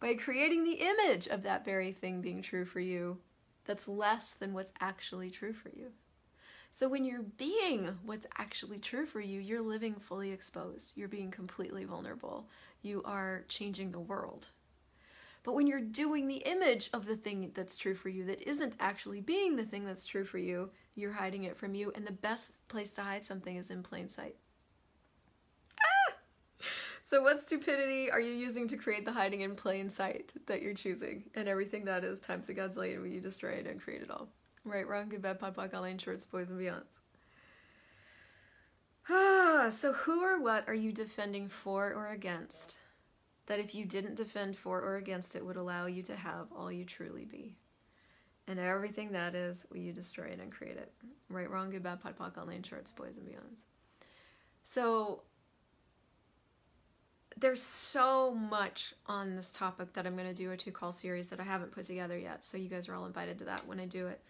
By 0.00 0.14
creating 0.14 0.64
the 0.64 0.80
image 0.80 1.28
of 1.28 1.44
that 1.44 1.64
very 1.64 1.92
thing 1.92 2.20
being 2.20 2.42
true 2.42 2.64
for 2.64 2.80
you 2.80 3.18
that's 3.64 3.86
less 3.86 4.32
than 4.32 4.52
what's 4.52 4.72
actually 4.80 5.30
true 5.30 5.52
for 5.52 5.70
you. 5.70 5.92
So 6.74 6.88
when 6.88 7.04
you're 7.04 7.22
being 7.22 7.98
what's 8.04 8.26
actually 8.38 8.78
true 8.78 9.04
for 9.04 9.20
you, 9.20 9.38
you're 9.40 9.60
living 9.60 9.94
fully 9.94 10.32
exposed. 10.32 10.92
You're 10.96 11.06
being 11.06 11.30
completely 11.30 11.84
vulnerable 11.84 12.48
you 12.82 13.02
are 13.04 13.44
changing 13.48 13.92
the 13.92 14.00
world. 14.00 14.48
But 15.44 15.54
when 15.54 15.66
you're 15.66 15.80
doing 15.80 16.28
the 16.28 16.42
image 16.46 16.90
of 16.92 17.06
the 17.06 17.16
thing 17.16 17.50
that's 17.54 17.76
true 17.76 17.94
for 17.94 18.08
you 18.08 18.24
that 18.26 18.48
isn't 18.48 18.74
actually 18.78 19.20
being 19.20 19.56
the 19.56 19.64
thing 19.64 19.84
that's 19.84 20.04
true 20.04 20.24
for 20.24 20.38
you, 20.38 20.70
you're 20.94 21.12
hiding 21.12 21.44
it 21.44 21.56
from 21.56 21.74
you. 21.74 21.92
And 21.94 22.06
the 22.06 22.12
best 22.12 22.52
place 22.68 22.92
to 22.92 23.02
hide 23.02 23.24
something 23.24 23.56
is 23.56 23.70
in 23.70 23.82
plain 23.82 24.08
sight. 24.08 24.36
Ah! 25.80 26.14
So, 27.02 27.22
what 27.22 27.40
stupidity 27.40 28.10
are 28.10 28.20
you 28.20 28.32
using 28.32 28.68
to 28.68 28.76
create 28.76 29.04
the 29.04 29.12
hiding 29.12 29.40
in 29.40 29.56
plain 29.56 29.90
sight 29.90 30.32
that 30.46 30.62
you're 30.62 30.74
choosing? 30.74 31.24
And 31.34 31.48
everything 31.48 31.84
that 31.86 32.04
is 32.04 32.20
times 32.20 32.48
a 32.48 32.54
Godzilla 32.54 33.00
when 33.00 33.10
you 33.10 33.20
destroy 33.20 33.50
it 33.50 33.66
and 33.66 33.80
create 33.80 34.02
it 34.02 34.10
all. 34.10 34.28
Right, 34.64 34.86
wrong, 34.86 35.08
good, 35.08 35.22
bad, 35.22 35.40
pod, 35.40 35.54
pod, 35.54 35.72
line, 35.72 35.98
shorts, 35.98 36.24
boys, 36.24 36.48
and 36.48 36.60
beyonds. 36.60 36.98
Ah, 39.08 39.68
so 39.72 39.92
who 39.92 40.22
or 40.22 40.40
what 40.40 40.68
are 40.68 40.74
you 40.74 40.92
defending 40.92 41.48
for 41.48 41.92
or 41.92 42.08
against? 42.08 42.76
That 43.46 43.58
if 43.58 43.74
you 43.74 43.84
didn't 43.84 44.14
defend 44.14 44.56
for 44.56 44.80
or 44.80 44.96
against 44.96 45.34
it 45.34 45.44
would 45.44 45.56
allow 45.56 45.86
you 45.86 46.02
to 46.04 46.14
have 46.14 46.46
all 46.56 46.70
you 46.70 46.84
truly 46.84 47.24
be. 47.24 47.56
And 48.46 48.58
everything 48.58 49.12
that 49.12 49.34
is, 49.34 49.66
will 49.70 49.78
you 49.78 49.92
destroy 49.92 50.26
it 50.26 50.40
and 50.40 50.50
create 50.50 50.76
it? 50.76 50.92
Right, 51.28 51.50
wrong, 51.50 51.70
good, 51.70 51.82
bad, 51.82 52.00
pod, 52.00 52.16
pod, 52.16 52.36
online 52.38 52.62
shorts, 52.62 52.92
boys 52.92 53.16
and 53.16 53.26
beyonds. 53.26 53.62
So 54.62 55.22
there's 57.36 57.62
so 57.62 58.32
much 58.34 58.94
on 59.06 59.34
this 59.36 59.50
topic 59.50 59.92
that 59.94 60.06
I'm 60.06 60.16
going 60.16 60.28
to 60.28 60.34
do 60.34 60.52
a 60.52 60.56
two 60.56 60.70
call 60.70 60.92
series 60.92 61.28
that 61.28 61.40
I 61.40 61.44
haven't 61.44 61.72
put 61.72 61.84
together 61.84 62.18
yet. 62.18 62.44
So 62.44 62.56
you 62.56 62.68
guys 62.68 62.88
are 62.88 62.94
all 62.94 63.06
invited 63.06 63.38
to 63.40 63.44
that 63.46 63.66
when 63.66 63.80
I 63.80 63.86
do 63.86 64.06
it. 64.06 64.20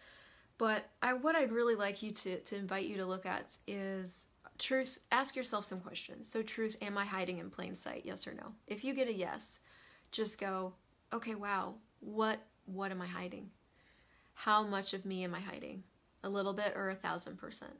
But 0.62 0.88
I, 1.02 1.14
what 1.14 1.34
I'd 1.34 1.50
really 1.50 1.74
like 1.74 2.04
you 2.04 2.12
to, 2.12 2.38
to 2.38 2.56
invite 2.56 2.86
you 2.86 2.96
to 2.98 3.04
look 3.04 3.26
at 3.26 3.56
is 3.66 4.28
truth, 4.60 5.00
ask 5.10 5.34
yourself 5.34 5.64
some 5.64 5.80
questions. 5.80 6.30
So, 6.30 6.40
truth, 6.40 6.76
am 6.80 6.96
I 6.96 7.04
hiding 7.04 7.38
in 7.38 7.50
plain 7.50 7.74
sight? 7.74 8.02
Yes 8.04 8.28
or 8.28 8.32
no? 8.32 8.52
If 8.68 8.84
you 8.84 8.94
get 8.94 9.08
a 9.08 9.12
yes, 9.12 9.58
just 10.12 10.38
go, 10.38 10.74
okay, 11.12 11.34
wow, 11.34 11.74
what 11.98 12.38
what 12.66 12.92
am 12.92 13.02
I 13.02 13.08
hiding? 13.08 13.50
How 14.34 14.62
much 14.62 14.94
of 14.94 15.04
me 15.04 15.24
am 15.24 15.34
I 15.34 15.40
hiding? 15.40 15.82
A 16.22 16.28
little 16.28 16.52
bit 16.52 16.74
or 16.76 16.90
a 16.90 16.94
thousand 16.94 17.38
percent? 17.38 17.74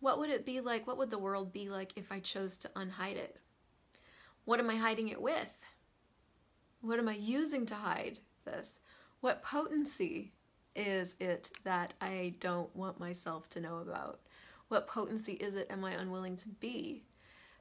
What 0.00 0.18
would 0.18 0.30
it 0.30 0.44
be 0.44 0.60
like? 0.60 0.84
What 0.84 0.98
would 0.98 1.12
the 1.12 1.18
world 1.18 1.52
be 1.52 1.68
like 1.68 1.92
if 1.94 2.10
I 2.10 2.18
chose 2.18 2.56
to 2.56 2.68
unhide 2.70 3.18
it? 3.18 3.36
What 4.46 4.58
am 4.58 4.68
I 4.68 4.74
hiding 4.74 5.10
it 5.10 5.22
with? 5.22 5.64
What 6.80 6.98
am 6.98 7.08
I 7.08 7.14
using 7.14 7.66
to 7.66 7.76
hide 7.76 8.18
this? 8.44 8.80
What 9.20 9.44
potency 9.44 10.32
is 10.76 11.16
it 11.20 11.50
that 11.64 11.94
I 12.00 12.34
don't 12.40 12.74
want 12.76 13.00
myself 13.00 13.48
to 13.50 13.60
know 13.60 13.78
about? 13.78 14.20
What 14.68 14.86
potency 14.86 15.34
is 15.34 15.54
it 15.54 15.68
am 15.70 15.84
I 15.84 15.92
unwilling 15.92 16.36
to 16.36 16.48
be? 16.48 17.04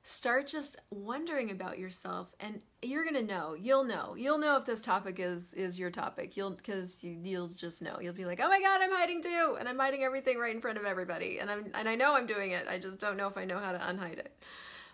Start 0.04 0.46
just 0.46 0.78
wondering 0.92 1.50
about 1.50 1.80
yourself 1.80 2.28
and 2.40 2.62
you're 2.84 3.04
going 3.04 3.16
to 3.16 3.24
know. 3.24 3.56
You'll 3.56 3.84
know. 3.84 4.16
You'll 4.16 4.38
know 4.38 4.58
if 4.58 4.66
this 4.66 4.82
topic 4.82 5.20
is 5.20 5.54
is 5.54 5.80
your 5.80 5.90
topic. 5.90 6.38
You'll 6.38 6.56
cuz 6.64 7.04
you, 7.04 7.18
you'll 7.24 7.48
just 7.48 7.82
know. 7.82 8.00
You'll 8.00 8.14
be 8.14 8.26
like, 8.26 8.40
"Oh 8.40 8.48
my 8.48 8.62
god, 8.62 8.82
I'm 8.82 8.92
hiding 8.92 9.24
too." 9.24 9.58
And 9.60 9.68
I'm 9.68 9.80
hiding 9.80 10.04
everything 10.04 10.38
right 10.38 10.54
in 10.54 10.62
front 10.62 10.78
of 10.78 10.86
everybody. 10.86 11.40
And 11.40 11.50
I'm 11.50 11.72
and 11.74 11.90
I 11.90 11.96
know 11.96 12.14
I'm 12.14 12.28
doing 12.28 12.52
it. 12.52 12.68
I 12.68 12.78
just 12.78 13.00
don't 13.00 13.18
know 13.18 13.28
if 13.28 13.38
I 13.38 13.46
know 13.46 13.58
how 13.58 13.72
to 13.72 13.80
unhide 13.80 14.20
it. 14.20 14.38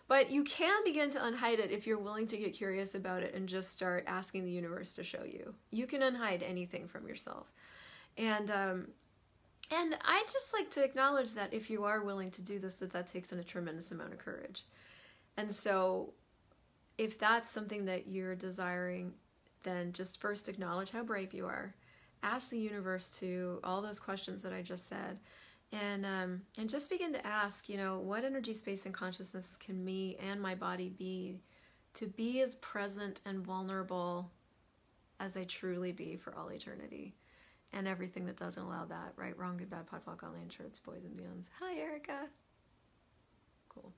But 0.08 0.30
you 0.30 0.44
can 0.44 0.84
begin 0.84 1.10
to 1.12 1.20
unhide 1.20 1.60
it 1.60 1.72
if 1.72 1.88
you're 1.88 1.98
willing 1.98 2.28
to 2.28 2.38
get 2.38 2.54
curious 2.54 2.96
about 2.96 3.24
it 3.24 3.34
and 3.34 3.48
just 3.48 3.72
start 3.72 4.04
asking 4.08 4.44
the 4.44 4.52
universe 4.52 4.92
to 4.94 5.06
show 5.06 5.24
you. 5.24 5.56
You 5.72 5.88
can 5.88 6.02
unhide 6.02 6.44
anything 6.44 6.88
from 6.88 7.08
yourself. 7.08 7.52
And 8.18 8.52
um, 8.52 8.88
and 9.72 9.96
I 10.04 10.24
just 10.32 10.54
like 10.54 10.70
to 10.72 10.84
acknowledge 10.84 11.34
that 11.34 11.54
if 11.54 11.70
you 11.70 11.86
are 11.86 12.02
willing 12.02 12.30
to 12.32 12.42
do 12.42 12.60
this, 12.60 12.76
that 12.78 12.92
that 12.92 13.08
takes 13.08 13.32
in 13.32 13.40
a 13.40 13.44
tremendous 13.44 13.92
amount 13.92 14.12
of 14.12 14.20
courage. 14.20 14.64
And 15.38 15.50
so 15.52 16.14
if 16.98 17.18
that's 17.18 17.50
something 17.50 17.86
that 17.86 18.08
you're 18.08 18.36
desiring, 18.36 19.14
then 19.64 19.94
just 19.94 20.20
first 20.20 20.50
acknowledge 20.50 20.92
how 20.92 21.04
brave 21.04 21.34
you 21.34 21.46
are. 21.46 21.74
Ask 22.22 22.50
the 22.50 22.60
universe 22.60 23.10
to 23.20 23.60
all 23.64 23.82
those 23.82 24.00
questions 24.00 24.44
that 24.44 24.54
I 24.54 24.62
just 24.62 24.90
said. 24.90 25.20
And 25.72 26.06
um, 26.06 26.42
and 26.58 26.70
just 26.70 26.90
begin 26.90 27.14
to 27.14 27.26
ask, 27.26 27.70
you 27.70 27.78
know, 27.78 28.00
what 28.00 28.26
energy, 28.26 28.54
space, 28.54 28.86
and 28.86 28.94
consciousness 28.94 29.56
can 29.56 29.84
me 29.86 30.18
and 30.20 30.42
my 30.42 30.54
body 30.54 30.90
be 30.90 31.40
to 31.94 32.08
be 32.08 32.42
as 32.42 32.56
present 32.56 33.22
and 33.26 33.40
vulnerable 33.40 34.30
as 35.20 35.38
I 35.38 35.46
truly 35.46 35.94
be 35.94 36.18
for 36.18 36.36
all 36.36 36.50
eternity 36.50 37.14
and 37.74 37.88
everything 37.88 38.26
that 38.26 38.38
doesn't 38.38 38.62
allow 38.62 38.86
that, 38.86 39.14
right? 39.16 39.38
Wrong, 39.38 39.58
good, 39.58 39.70
bad, 39.70 39.88
podfuck, 39.88 40.24
all 40.24 40.34
shirts, 40.50 40.80
boys 40.80 41.04
and 41.04 41.18
beyonds. 41.18 41.46
Hi, 41.60 41.78
Erica. 41.78 42.28
Cool. 43.70 43.92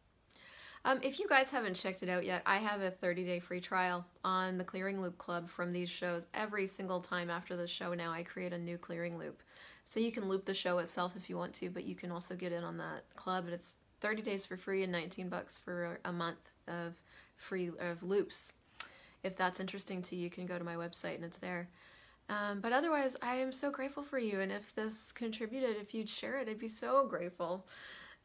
Um, 0.86 1.00
if 1.02 1.20
you 1.20 1.28
guys 1.28 1.50
haven't 1.50 1.76
checked 1.76 2.04
it 2.04 2.10
out 2.10 2.26
yet, 2.26 2.44
I 2.46 2.58
have 2.58 2.82
a 2.82 2.92
30 2.92 3.24
day 3.24 3.40
free 3.40 3.62
trial 3.62 4.06
on 4.24 4.58
the 4.58 4.64
Clearing 4.64 5.02
Loop 5.02 5.18
Club 5.18 5.50
from 5.50 5.72
these 5.72 5.90
shows. 5.90 6.28
Every 6.34 6.68
single 6.68 7.00
time 7.00 7.30
after 7.30 7.56
the 7.56 7.68
show 7.68 7.94
now, 7.94 8.12
I 8.12 8.24
create 8.24 8.54
a 8.54 8.58
new 8.58 8.78
clearing 8.78 9.18
loop. 9.18 9.42
So 9.86 10.00
you 10.00 10.12
can 10.12 10.28
loop 10.28 10.46
the 10.46 10.54
show 10.54 10.78
itself 10.80 11.14
if 11.16 11.30
you 11.30 11.38
want 11.38 11.54
to, 11.56 11.70
but 11.70 11.84
you 11.84 11.96
can 11.96 12.12
also 12.12 12.36
get 12.36 12.52
in 12.52 12.64
on 12.64 12.78
that 12.78 13.04
club. 13.16 13.46
And 13.46 13.54
it's 13.54 13.78
30 14.02 14.22
days 14.22 14.46
for 14.46 14.58
free 14.58 14.84
and 14.84 14.92
19 14.92 15.30
bucks 15.30 15.58
for 15.58 16.00
a 16.06 16.12
month 16.12 16.50
of 16.68 17.02
free 17.38 17.72
of 17.80 18.04
loops. 18.04 18.54
If 19.24 19.38
that's 19.38 19.60
interesting 19.60 20.02
to 20.04 20.16
you, 20.16 20.24
you 20.24 20.30
can 20.30 20.46
go 20.46 20.58
to 20.58 20.64
my 20.64 20.76
website 20.76 21.16
and 21.16 21.24
it's 21.24 21.38
there. 21.38 21.70
Um, 22.30 22.62
but 22.62 22.72
otherwise, 22.72 23.16
I 23.22 23.36
am 23.36 23.52
so 23.52 23.70
grateful 23.70 24.04
for 24.04 24.18
you. 24.18 24.40
And 24.40 24.52
if 24.52 24.74
this 24.76 25.12
contributed, 25.12 25.78
if 25.78 25.94
you'd 25.94 26.10
share 26.10 26.40
it, 26.40 26.48
I'd 26.48 26.60
be 26.60 26.70
so 26.70 27.06
grateful. 27.08 27.68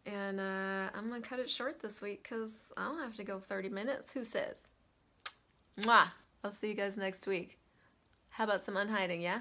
And 0.07 0.41
uh, 0.41 0.91
I'm 0.95 1.09
going 1.09 1.21
to 1.21 1.29
cut 1.29 1.41
it 1.41 1.51
short 1.51 1.81
this 1.81 2.01
week 2.01 2.23
because 2.23 2.53
I 2.77 2.85
don't 2.85 3.01
have 3.01 3.17
to 3.17 3.25
go 3.25 3.39
30 3.39 3.69
minutes. 3.69 4.13
Who 4.13 4.25
says? 4.25 4.67
Mwah! 5.81 6.09
I'll 6.45 6.53
see 6.53 6.69
you 6.69 6.75
guys 6.75 6.97
next 6.97 7.27
week. 7.27 7.59
How 8.31 8.45
about 8.45 8.65
some 8.65 8.77
unhiding, 8.77 9.21
yeah? 9.21 9.41